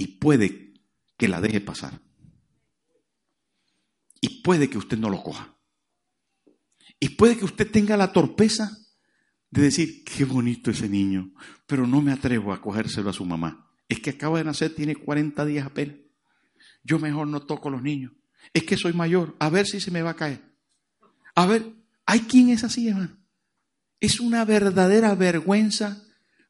[0.00, 0.72] y puede
[1.18, 2.00] que la deje pasar.
[4.18, 5.54] Y puede que usted no lo coja.
[6.98, 8.78] Y puede que usted tenga la torpeza
[9.50, 11.34] de decir, qué bonito ese niño,
[11.66, 13.70] pero no me atrevo a cogérselo a su mamá.
[13.90, 15.96] Es que acaba de nacer, tiene 40 días apenas.
[16.82, 18.12] Yo mejor no toco a los niños.
[18.54, 20.40] Es que soy mayor, a ver si se me va a caer.
[21.34, 21.74] A ver,
[22.06, 23.18] ¿hay quien es así, hermano?
[24.00, 26.02] Es una verdadera vergüenza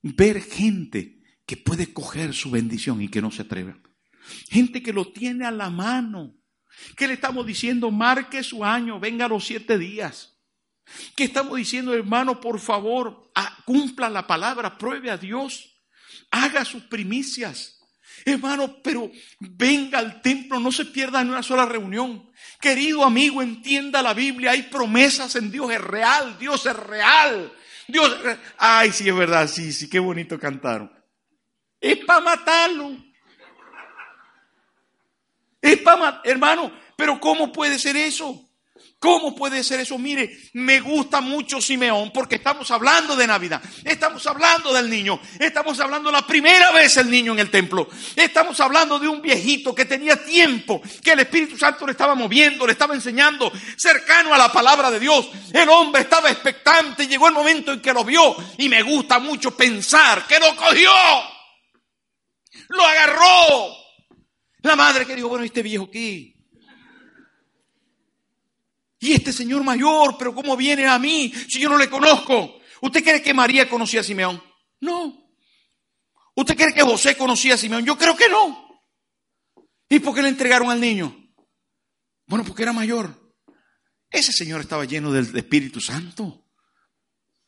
[0.03, 1.20] ver gente
[1.51, 3.75] que puede coger su bendición y que no se atreve.
[4.51, 6.37] Gente que lo tiene a la mano.
[6.95, 10.39] Que le estamos diciendo, marque su año, venga los siete días.
[11.17, 12.41] ¿Qué estamos diciendo, hermano?
[12.41, 13.33] Por favor,
[13.65, 15.83] cumpla la palabra, pruebe a Dios,
[16.31, 17.81] haga sus primicias.
[18.25, 19.11] Hermano, pero
[19.41, 22.31] venga al templo, no se pierda en una sola reunión.
[22.61, 27.53] Querido amigo, entienda la Biblia, hay promesas en Dios, es real, Dios es real.
[27.89, 28.17] Dios,
[28.57, 31.00] ay, sí, es verdad, sí, sí, qué bonito cantaron.
[31.81, 32.97] Es para matarlo.
[35.63, 38.47] Es para hermano, pero ¿cómo puede ser eso?
[39.01, 39.97] ¿Cómo puede ser eso?
[39.97, 45.81] Mire, me gusta mucho Simeón porque estamos hablando de Navidad, estamos hablando del niño, estamos
[45.81, 49.87] hablando la primera vez el niño en el templo, estamos hablando de un viejito que
[49.87, 54.53] tenía tiempo, que el Espíritu Santo le estaba moviendo, le estaba enseñando, cercano a la
[54.53, 55.31] palabra de Dios.
[55.51, 59.57] El hombre estaba expectante, llegó el momento en que lo vio y me gusta mucho
[59.57, 60.91] pensar que lo cogió,
[62.71, 63.75] lo agarró.
[64.63, 66.41] La madre que dijo, bueno, este viejo aquí
[69.01, 72.61] y este señor mayor, pero ¿cómo viene a mí si yo no le conozco?
[72.83, 74.43] ¿Usted cree que María conocía a Simeón?
[74.81, 75.33] No.
[76.35, 77.85] ¿Usted cree que José conocía a Simeón?
[77.85, 78.85] Yo creo que no.
[79.89, 81.17] ¿Y por qué le entregaron al niño?
[82.27, 83.35] Bueno, porque era mayor.
[84.11, 86.47] Ese señor estaba lleno del Espíritu Santo.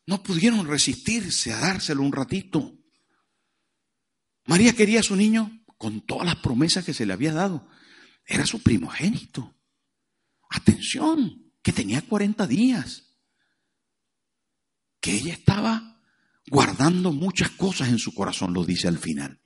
[0.07, 2.79] No pudieron resistirse a dárselo un ratito.
[4.47, 7.69] María quería a su niño con todas las promesas que se le había dado.
[8.27, 9.55] Era su primogénito.
[10.49, 13.17] Atención que tenía 40 días,
[15.01, 16.01] que ella estaba
[16.49, 19.41] guardando muchas cosas en su corazón, lo dice al final,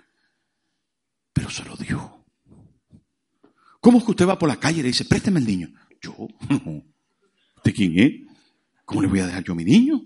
[1.32, 2.24] pero se lo dio.
[3.80, 5.72] ¿Cómo es que usted va por la calle y le dice, présteme el niño?
[6.00, 6.16] Yo,
[7.64, 8.12] ¿de quién es?
[8.84, 10.02] ¿Cómo le voy a dejar yo a mi niño?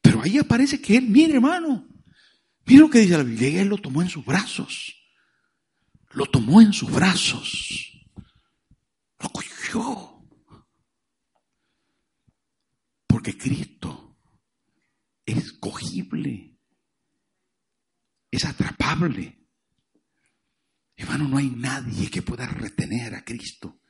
[0.00, 1.88] Pero ahí aparece que él, mire hermano,
[2.66, 4.94] mire lo que dice la Biblia, él lo tomó en sus brazos,
[6.10, 7.92] lo tomó en sus brazos,
[9.18, 10.08] lo cogió.
[13.06, 14.16] Porque Cristo
[15.26, 16.56] es cogible,
[18.30, 19.38] es atrapable.
[20.96, 23.80] Hermano, no hay nadie que pueda retener a Cristo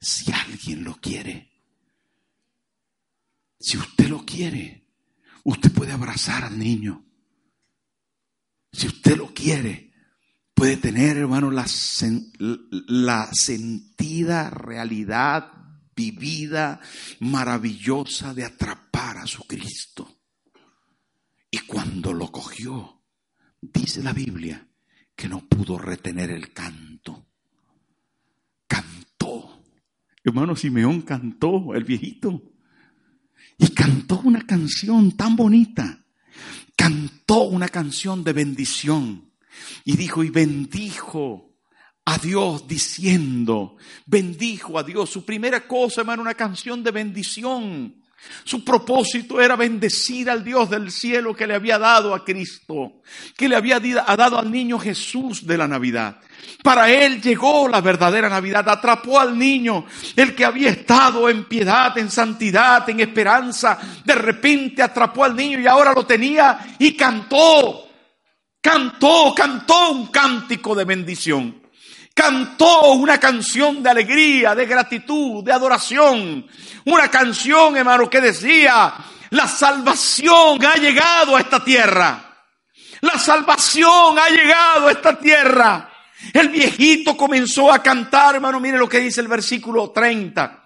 [0.00, 1.50] si alguien lo quiere.
[3.58, 4.86] Si usted lo quiere,
[5.44, 7.05] usted puede abrazar al niño.
[8.76, 9.90] Si usted lo quiere,
[10.52, 11.64] puede tener, hermano, la,
[12.38, 15.50] la sentida realidad
[15.96, 16.78] vivida,
[17.20, 20.18] maravillosa de atrapar a su Cristo.
[21.50, 23.00] Y cuando lo cogió,
[23.62, 24.68] dice la Biblia
[25.14, 27.28] que no pudo retener el canto.
[28.66, 29.62] Cantó.
[30.22, 32.42] Hermano Simeón cantó, el viejito.
[33.56, 36.04] Y cantó una canción tan bonita.
[36.76, 39.32] Cantó una canción de bendición.
[39.84, 41.54] Y dijo, y bendijo
[42.04, 45.10] a Dios diciendo, bendijo a Dios.
[45.10, 48.02] Su primera cosa, hermano, una canción de bendición.
[48.44, 53.02] Su propósito era bendecir al Dios del cielo que le había dado a Cristo,
[53.36, 56.18] que le había dado al niño Jesús de la Navidad.
[56.62, 61.96] Para él llegó la verdadera Navidad, atrapó al niño, el que había estado en piedad,
[61.98, 63.78] en santidad, en esperanza.
[64.04, 67.88] De repente atrapó al niño y ahora lo tenía y cantó,
[68.60, 71.65] cantó, cantó un cántico de bendición
[72.16, 76.48] cantó una canción de alegría, de gratitud, de adoración.
[76.86, 78.94] Una canción, hermano, que decía,
[79.28, 82.48] la salvación ha llegado a esta tierra.
[83.02, 85.90] La salvación ha llegado a esta tierra.
[86.32, 90.64] El viejito comenzó a cantar, hermano, mire lo que dice el versículo 30.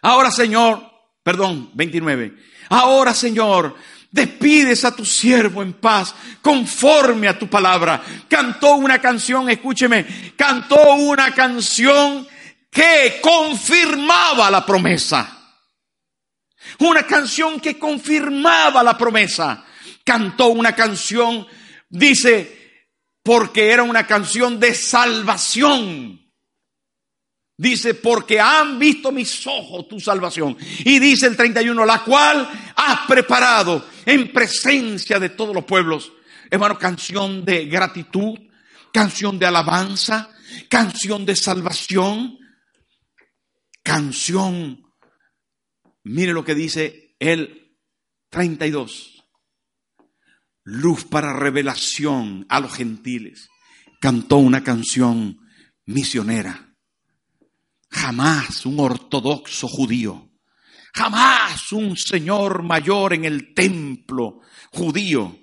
[0.00, 0.90] Ahora, Señor,
[1.22, 2.34] perdón, 29.
[2.70, 3.76] Ahora, Señor,
[4.14, 8.00] Despides a tu siervo en paz, conforme a tu palabra.
[8.28, 10.06] Cantó una canción, escúcheme,
[10.36, 12.24] cantó una canción
[12.70, 15.36] que confirmaba la promesa.
[16.78, 19.64] una canción que confirmaba la promesa.
[20.04, 21.44] Cantó una canción,
[21.88, 22.86] dice,
[23.20, 26.23] porque era una canción de salvación.
[27.56, 30.56] Dice, porque han visto mis ojos tu salvación.
[30.80, 36.12] Y dice el 31, la cual has preparado en presencia de todos los pueblos.
[36.50, 38.38] Hermano, canción de gratitud,
[38.92, 40.30] canción de alabanza,
[40.68, 42.38] canción de salvación,
[43.84, 44.82] canción.
[46.02, 47.78] Mire lo que dice el
[48.30, 49.24] 32.
[50.64, 53.48] Luz para revelación a los gentiles.
[54.00, 55.38] Cantó una canción
[55.86, 56.63] misionera
[57.94, 60.28] Jamás un ortodoxo judío,
[60.92, 64.40] jamás un señor mayor en el templo
[64.72, 65.38] judío,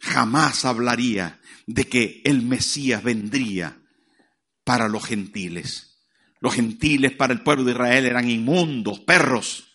[0.00, 3.82] jamás hablaría de que el Mesías vendría
[4.64, 5.98] para los gentiles.
[6.40, 9.68] Los gentiles para el pueblo de Israel eran inmundos, perros.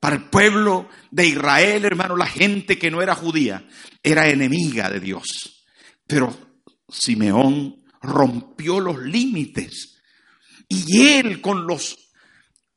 [0.00, 3.64] Para el pueblo de Israel, hermano, la gente que no era judía
[4.02, 5.64] era enemiga de Dios.
[6.04, 6.36] Pero
[6.88, 9.91] Simeón rompió los límites
[10.72, 11.98] y él con los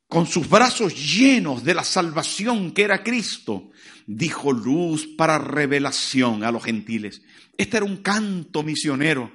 [0.07, 3.71] con sus brazos llenos de la salvación que era Cristo,
[4.05, 7.21] dijo luz para revelación a los gentiles.
[7.57, 9.31] Este era un canto misionero.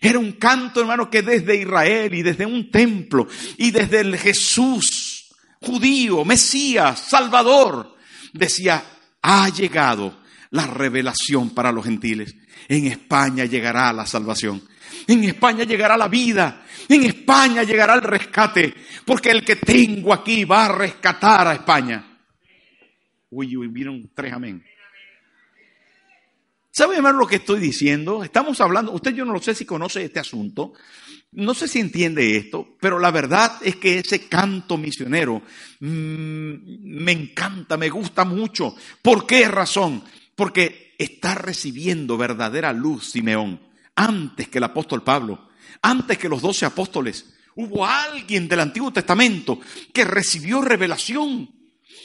[0.00, 5.34] Era un canto, hermano, que desde Israel y desde un templo y desde el Jesús
[5.60, 7.96] judío, Mesías, Salvador,
[8.32, 8.84] decía,
[9.22, 12.34] ha llegado la revelación para los gentiles.
[12.68, 14.62] En España llegará la salvación.
[15.06, 16.64] En España llegará la vida.
[16.88, 18.74] En España llegará el rescate.
[19.04, 22.04] Porque el que tengo aquí va a rescatar a España.
[23.30, 24.64] Uy, uy, vieron tres amén.
[26.70, 28.22] ¿Sabe, hermano, lo que estoy diciendo?
[28.22, 30.74] Estamos hablando, usted yo no lo sé si conoce este asunto,
[31.32, 35.42] no sé si entiende esto, pero la verdad es que ese canto misionero
[35.80, 36.54] mmm,
[37.02, 38.76] me encanta, me gusta mucho.
[39.02, 40.04] ¿Por qué razón?
[40.36, 43.67] Porque está recibiendo verdadera luz Simeón
[43.98, 45.48] antes que el apóstol Pablo,
[45.82, 47.34] antes que los doce apóstoles.
[47.56, 49.58] Hubo alguien del Antiguo Testamento
[49.92, 51.50] que recibió revelación.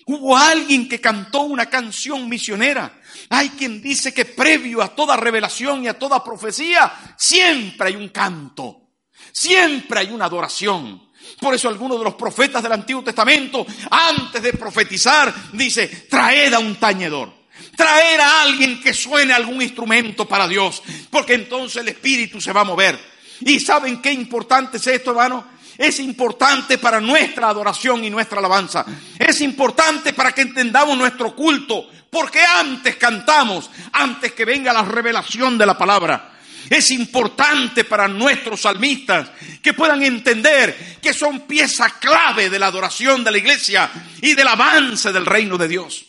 [0.08, 3.00] Hubo alguien que cantó una canción misionera.
[3.30, 8.10] Hay quien dice que previo a toda revelación y a toda profecía, siempre hay un
[8.10, 8.90] canto,
[9.32, 11.10] siempre hay una adoración.
[11.40, 16.60] Por eso algunos de los profetas del Antiguo Testamento, antes de profetizar, dice, traed a
[16.60, 17.43] un tañedor.
[17.76, 22.62] Traer a alguien que suene algún instrumento para Dios, porque entonces el Espíritu se va
[22.62, 23.00] a mover.
[23.42, 25.54] ¿Y saben qué importante es esto, hermano?
[25.78, 28.86] Es importante para nuestra adoración y nuestra alabanza.
[29.18, 35.58] Es importante para que entendamos nuestro culto, porque antes cantamos, antes que venga la revelación
[35.58, 36.32] de la palabra.
[36.70, 43.24] Es importante para nuestros salmistas que puedan entender que son pieza clave de la adoración
[43.24, 43.90] de la iglesia
[44.22, 46.06] y del avance del reino de Dios.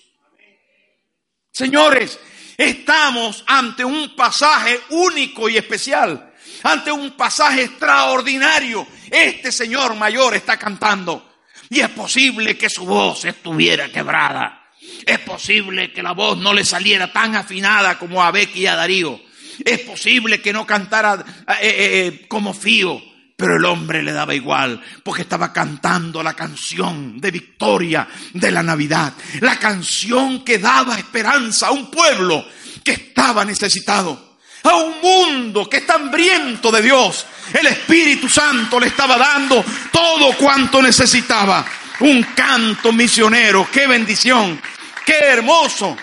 [1.55, 2.19] Señores,
[2.59, 6.35] estamos ante un pasaje único y especial,
[6.65, 8.85] ante un pasaje extraordinario.
[9.09, 11.37] Este Señor mayor está cantando
[11.71, 14.67] y es posible que su voz estuviera quebrada.
[15.07, 18.75] Es posible que la voz no le saliera tan afinada como a Becky y a
[18.75, 19.21] Darío.
[19.65, 23.01] Es posible que no cantara eh, eh, eh, como Fío
[23.37, 28.63] pero el hombre le daba igual, porque estaba cantando la canción de victoria de la
[28.63, 32.47] Navidad, la canción que daba esperanza a un pueblo
[32.85, 37.27] que estaba necesitado, a un mundo que está hambriento de Dios.
[37.53, 41.67] El Espíritu Santo le estaba dando todo cuanto necesitaba.
[42.01, 44.61] Un canto misionero, qué bendición,
[45.05, 45.97] qué hermoso.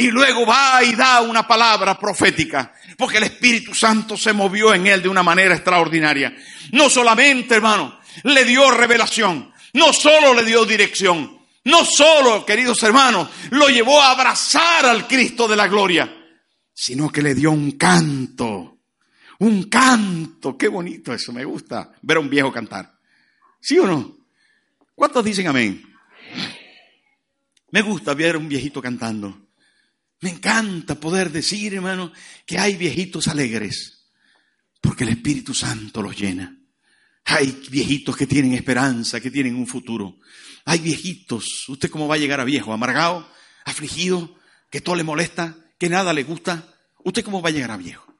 [0.00, 4.86] Y luego va y da una palabra profética porque el Espíritu Santo se movió en
[4.86, 6.34] él de una manera extraordinaria.
[6.72, 13.28] No solamente, hermano, le dio revelación, no solo le dio dirección, no solo, queridos hermanos,
[13.50, 16.10] lo llevó a abrazar al Cristo de la gloria,
[16.72, 18.78] sino que le dio un canto,
[19.40, 22.90] un canto, qué bonito eso, me gusta ver a un viejo cantar.
[23.60, 24.16] ¿Sí o no?
[24.94, 25.84] ¿Cuántos dicen amén?
[27.70, 29.49] Me gusta ver a un viejito cantando.
[30.20, 32.12] Me encanta poder decir, hermano,
[32.46, 34.06] que hay viejitos alegres,
[34.80, 36.56] porque el Espíritu Santo los llena.
[37.24, 40.18] Hay viejitos que tienen esperanza, que tienen un futuro.
[40.66, 42.72] Hay viejitos, ¿usted cómo va a llegar a viejo?
[42.72, 43.26] ¿Amargado?
[43.64, 44.36] ¿Afligido?
[44.68, 45.56] ¿Que todo le molesta?
[45.78, 46.74] ¿Que nada le gusta?
[47.02, 48.14] ¿Usted cómo va a llegar a viejo?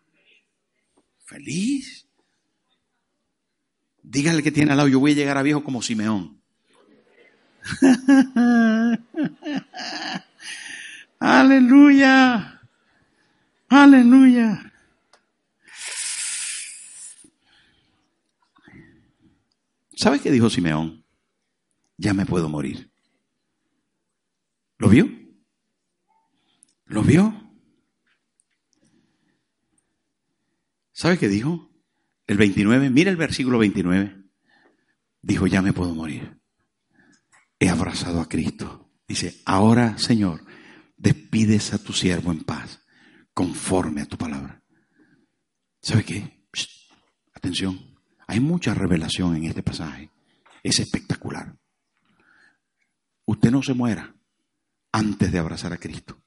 [1.27, 2.07] ¿Feliz?
[4.03, 6.41] Dígale que tiene al lado, yo voy a llegar a viejo como Simeón.
[11.21, 12.63] Aleluya.
[13.69, 14.73] Aleluya.
[19.95, 21.05] ¿Sabes qué dijo Simeón?
[21.99, 22.91] Ya me puedo morir.
[24.79, 25.11] ¿Lo vio?
[26.87, 27.35] ¿Lo vio?
[30.93, 31.71] ¿Sabe qué dijo?
[32.27, 34.25] El 29, mira el versículo 29.
[35.21, 36.41] Dijo, ya me puedo morir.
[37.59, 38.91] He abrazado a Cristo.
[39.07, 40.45] Dice, ahora, Señor,
[41.01, 42.81] despides a tu siervo en paz,
[43.33, 44.63] conforme a tu palabra.
[45.81, 46.41] ¿Sabe qué?
[47.33, 50.11] atención, hay mucha revelación en este pasaje.
[50.63, 51.57] Es espectacular.
[53.25, 54.15] Usted no se muera
[54.93, 56.23] antes de abrazar a Cristo.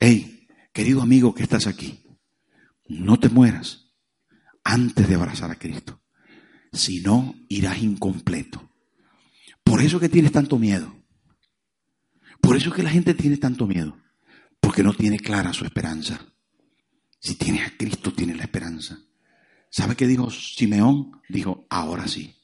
[0.00, 2.04] Hey, querido amigo que estás aquí,
[2.88, 3.94] no te mueras
[4.64, 6.02] antes de abrazar a Cristo.
[6.72, 8.72] Si no, irás incompleto.
[9.62, 10.98] Por eso que tienes tanto miedo.
[12.40, 13.98] Por eso que la gente tiene tanto miedo.
[14.60, 16.20] Porque no tiene clara su esperanza.
[17.20, 18.98] Si tienes a Cristo, tienes la esperanza.
[19.70, 21.20] ¿Sabe qué dijo Simeón?
[21.28, 22.34] Dijo, ahora sí.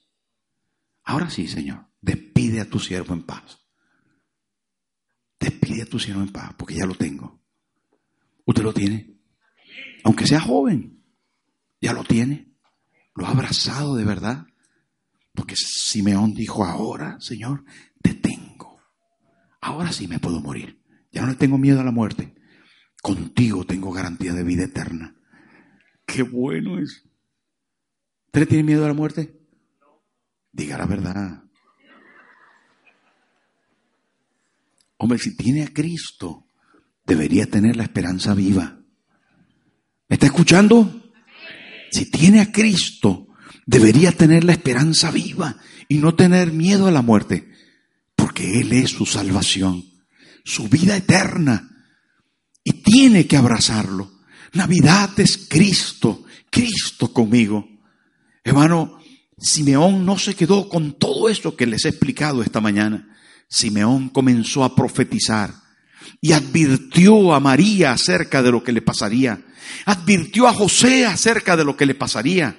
[1.04, 1.86] Ahora sí, Señor.
[2.00, 3.58] Despide a tu siervo en paz.
[5.40, 7.40] Despide a tu siervo en paz, porque ya lo tengo.
[8.44, 9.14] ¿Usted lo tiene?
[10.04, 11.02] aunque sea joven,
[11.80, 12.52] ya lo tiene.
[13.16, 14.46] Lo ha abrazado de verdad.
[15.34, 17.64] Porque Simeón dijo, ahora, Señor,
[18.00, 18.53] te tengo.
[19.64, 20.78] Ahora sí me puedo morir.
[21.10, 22.34] Ya no le tengo miedo a la muerte.
[23.02, 25.16] Contigo tengo garantía de vida eterna.
[26.04, 27.08] Qué bueno es.
[28.26, 29.40] ¿Usted le tiene miedo a la muerte?
[30.52, 31.44] Diga la verdad.
[34.98, 36.46] Hombre, si tiene a Cristo,
[37.06, 38.80] debería tener la esperanza viva.
[40.08, 41.10] ¿Me está escuchando?
[41.90, 43.28] Si tiene a Cristo,
[43.64, 45.56] debería tener la esperanza viva
[45.88, 47.53] y no tener miedo a la muerte,
[48.34, 49.84] porque Él es su salvación,
[50.44, 51.70] su vida eterna,
[52.64, 54.10] y tiene que abrazarlo.
[54.54, 57.68] Navidad es Cristo, Cristo conmigo.
[58.42, 58.98] Hermano,
[59.38, 63.16] Simeón no se quedó con todo eso que les he explicado esta mañana.
[63.48, 65.54] Simeón comenzó a profetizar
[66.20, 69.40] y advirtió a María acerca de lo que le pasaría.
[69.84, 72.56] Advirtió a José acerca de lo que le pasaría.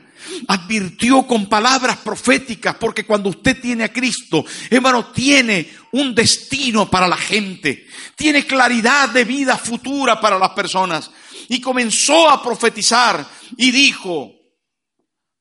[0.48, 7.08] Advirtió con palabras proféticas, porque cuando usted tiene a Cristo, hermano, tiene un destino para
[7.08, 11.12] la gente, tiene claridad de vida futura para las personas.
[11.48, 13.26] Y comenzó a profetizar
[13.58, 14.32] y dijo,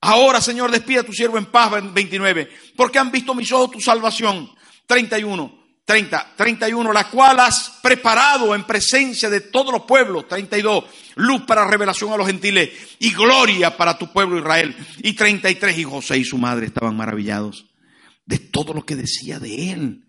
[0.00, 3.80] ahora Señor, despida a tu siervo en paz, 29, porque han visto mis ojos tu
[3.80, 4.50] salvación,
[4.86, 10.84] 31 30, 31, la cual has preparado en presencia de todos los pueblos, 32,
[11.16, 14.74] luz para revelación a los gentiles y gloria para tu pueblo Israel.
[14.98, 17.66] Y 33, y José y su madre estaban maravillados
[18.24, 20.06] de todo lo que decía de él.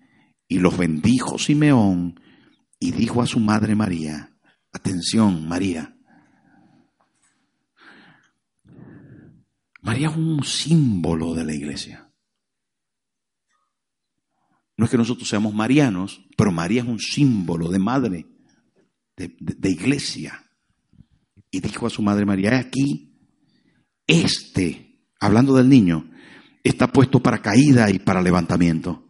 [0.47, 2.19] Y los bendijo Simeón
[2.79, 4.31] y dijo a su madre María,
[4.71, 5.95] atención María,
[9.81, 12.04] María es un símbolo de la iglesia.
[14.77, 18.25] No es que nosotros seamos marianos, pero María es un símbolo de madre,
[19.15, 20.43] de, iglesia.
[21.49, 23.17] Y dijo a su madre María, aquí,
[24.05, 26.09] este, hablando del niño,
[26.63, 29.07] está puesto para caída y para levantamiento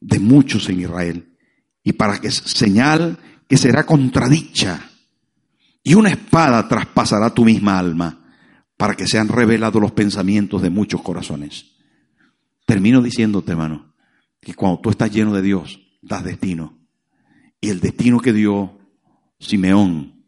[0.00, 1.36] de muchos en Israel,
[1.84, 3.18] y para que señal
[3.48, 4.90] que será contradicha,
[5.84, 8.18] y una espada traspasará tu misma alma,
[8.76, 11.66] para que sean revelados los pensamientos de muchos corazones.
[12.66, 13.91] Termino diciéndote, hermano,
[14.42, 16.78] que cuando tú estás lleno de Dios, das destino.
[17.60, 18.78] Y el destino que dio
[19.38, 20.26] Simeón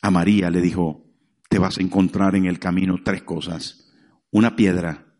[0.00, 1.04] a María le dijo,
[1.48, 3.92] te vas a encontrar en el camino tres cosas,
[4.30, 5.12] una piedra,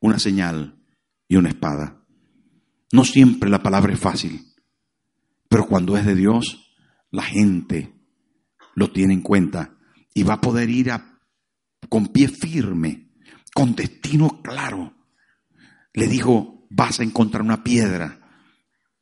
[0.00, 0.82] una señal
[1.28, 2.02] y una espada.
[2.92, 4.40] No siempre la palabra es fácil,
[5.48, 6.74] pero cuando es de Dios,
[7.10, 7.94] la gente
[8.74, 9.76] lo tiene en cuenta
[10.14, 11.20] y va a poder ir a,
[11.90, 13.10] con pie firme,
[13.54, 14.94] con destino claro.
[15.92, 18.20] Le dijo, vas a encontrar una piedra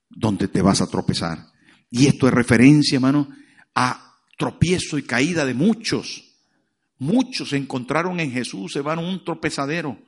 [0.09, 1.49] donde te vas a tropezar.
[1.91, 3.29] Y esto es referencia, hermano,
[3.75, 6.37] a tropiezo y caída de muchos.
[6.99, 9.99] Muchos encontraron en Jesús, hermano, un tropezadero.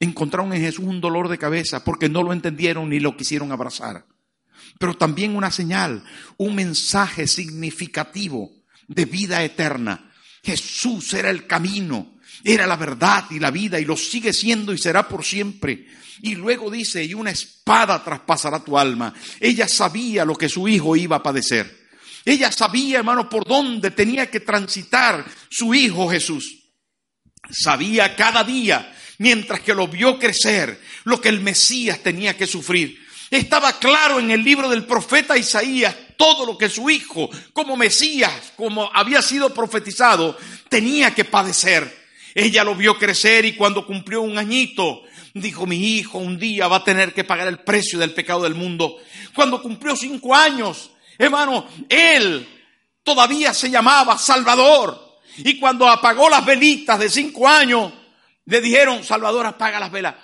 [0.00, 4.04] Encontraron en Jesús un dolor de cabeza porque no lo entendieron ni lo quisieron abrazar.
[4.80, 6.02] Pero también una señal,
[6.38, 8.50] un mensaje significativo
[8.88, 10.10] de vida eterna.
[10.42, 12.11] Jesús era el camino,
[12.44, 15.86] era la verdad y la vida y lo sigue siendo y será por siempre.
[16.22, 19.12] Y luego dice, y una espada traspasará tu alma.
[19.40, 21.82] Ella sabía lo que su hijo iba a padecer.
[22.24, 26.58] Ella sabía, hermano, por dónde tenía que transitar su hijo Jesús.
[27.50, 33.02] Sabía cada día, mientras que lo vio crecer, lo que el Mesías tenía que sufrir.
[33.30, 38.52] Estaba claro en el libro del profeta Isaías todo lo que su hijo, como Mesías,
[38.56, 40.36] como había sido profetizado,
[40.68, 42.01] tenía que padecer.
[42.34, 45.02] Ella lo vio crecer y cuando cumplió un añito,
[45.34, 48.54] Dijo, mi hijo un día va a tener que pagar el precio del pecado del
[48.54, 48.98] mundo.
[49.34, 52.46] Cuando cumplió cinco años, hermano, él
[53.02, 55.20] todavía se llamaba Salvador.
[55.38, 57.92] Y cuando apagó las velitas de cinco años,
[58.44, 60.16] le dijeron, Salvador, apaga las velas.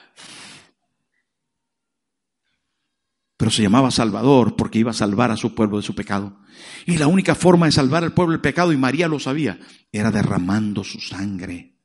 [3.39, 6.41] Pero se llamaba Salvador porque iba a salvar a su pueblo de su pecado.
[6.85, 9.59] Y la única forma de salvar al pueblo del pecado, y María lo sabía,
[9.91, 11.78] era derramando su sangre.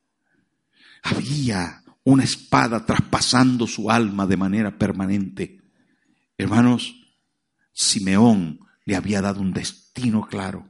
[1.04, 5.60] Había una espada traspasando su alma de manera permanente.
[6.36, 6.94] Hermanos,
[7.72, 10.68] Simeón le había dado un destino claro.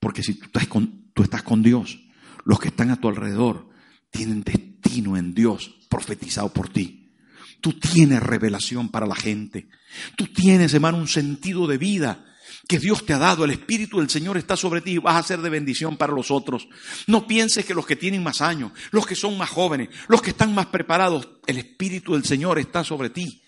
[0.00, 2.00] Porque si tú estás con, tú estás con Dios,
[2.44, 3.68] los que están a tu alrededor
[4.10, 7.12] tienen destino en Dios profetizado por ti.
[7.60, 9.68] Tú tienes revelación para la gente.
[10.16, 12.24] Tú tienes, hermano, un sentido de vida
[12.68, 15.26] que Dios te ha dado, el Espíritu del Señor está sobre ti y vas a
[15.26, 16.68] ser de bendición para los otros.
[17.06, 20.30] No pienses que los que tienen más años, los que son más jóvenes, los que
[20.30, 23.42] están más preparados, el Espíritu del Señor está sobre ti.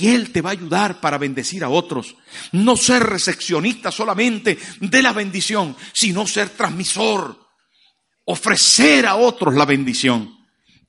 [0.00, 2.16] Y Él te va a ayudar para bendecir a otros.
[2.50, 7.38] No ser recepcionista solamente de la bendición, sino ser transmisor.
[8.24, 10.36] Ofrecer a otros la bendición.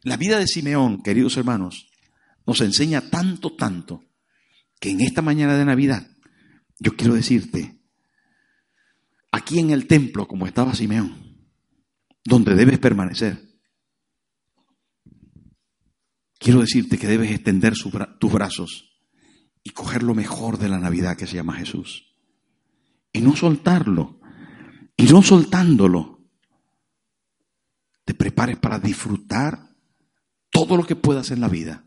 [0.01, 1.85] La vida de Simeón, queridos hermanos,
[2.47, 4.01] nos enseña tanto, tanto,
[4.79, 6.14] que en esta mañana de Navidad
[6.79, 7.79] yo quiero decirte,
[9.31, 11.47] aquí en el templo, como estaba Simeón,
[12.23, 13.41] donde debes permanecer,
[16.39, 17.73] quiero decirte que debes extender
[18.19, 18.95] tus brazos
[19.63, 22.15] y coger lo mejor de la Navidad que se llama Jesús.
[23.11, 24.19] Y no soltarlo.
[24.97, 26.15] Y no soltándolo,
[28.05, 29.75] te prepares para disfrutar
[30.51, 31.85] todo lo que puedas en la vida,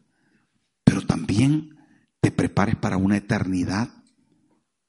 [0.84, 1.78] pero también
[2.20, 3.97] te prepares para una eternidad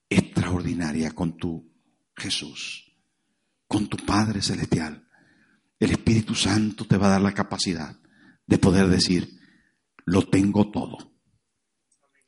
[0.10, 1.72] extraordinaria con tu
[2.16, 2.98] Jesús,
[3.68, 5.08] con tu Padre Celestial.
[5.80, 7.98] El Espíritu Santo te va a dar la capacidad
[8.46, 9.40] de poder decir,
[10.06, 11.14] lo tengo todo.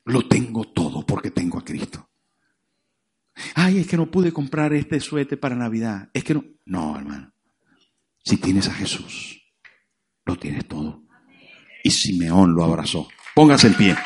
[0.05, 2.09] Lo tengo todo porque tengo a Cristo.
[3.55, 6.09] Ay, es que no pude comprar este suéter para Navidad.
[6.13, 6.43] Es que no.
[6.65, 7.33] No, hermano.
[8.23, 9.41] Si tienes a Jesús,
[10.25, 11.03] lo tienes todo.
[11.83, 13.07] Y Simeón lo abrazó.
[13.33, 13.97] Póngase en pie.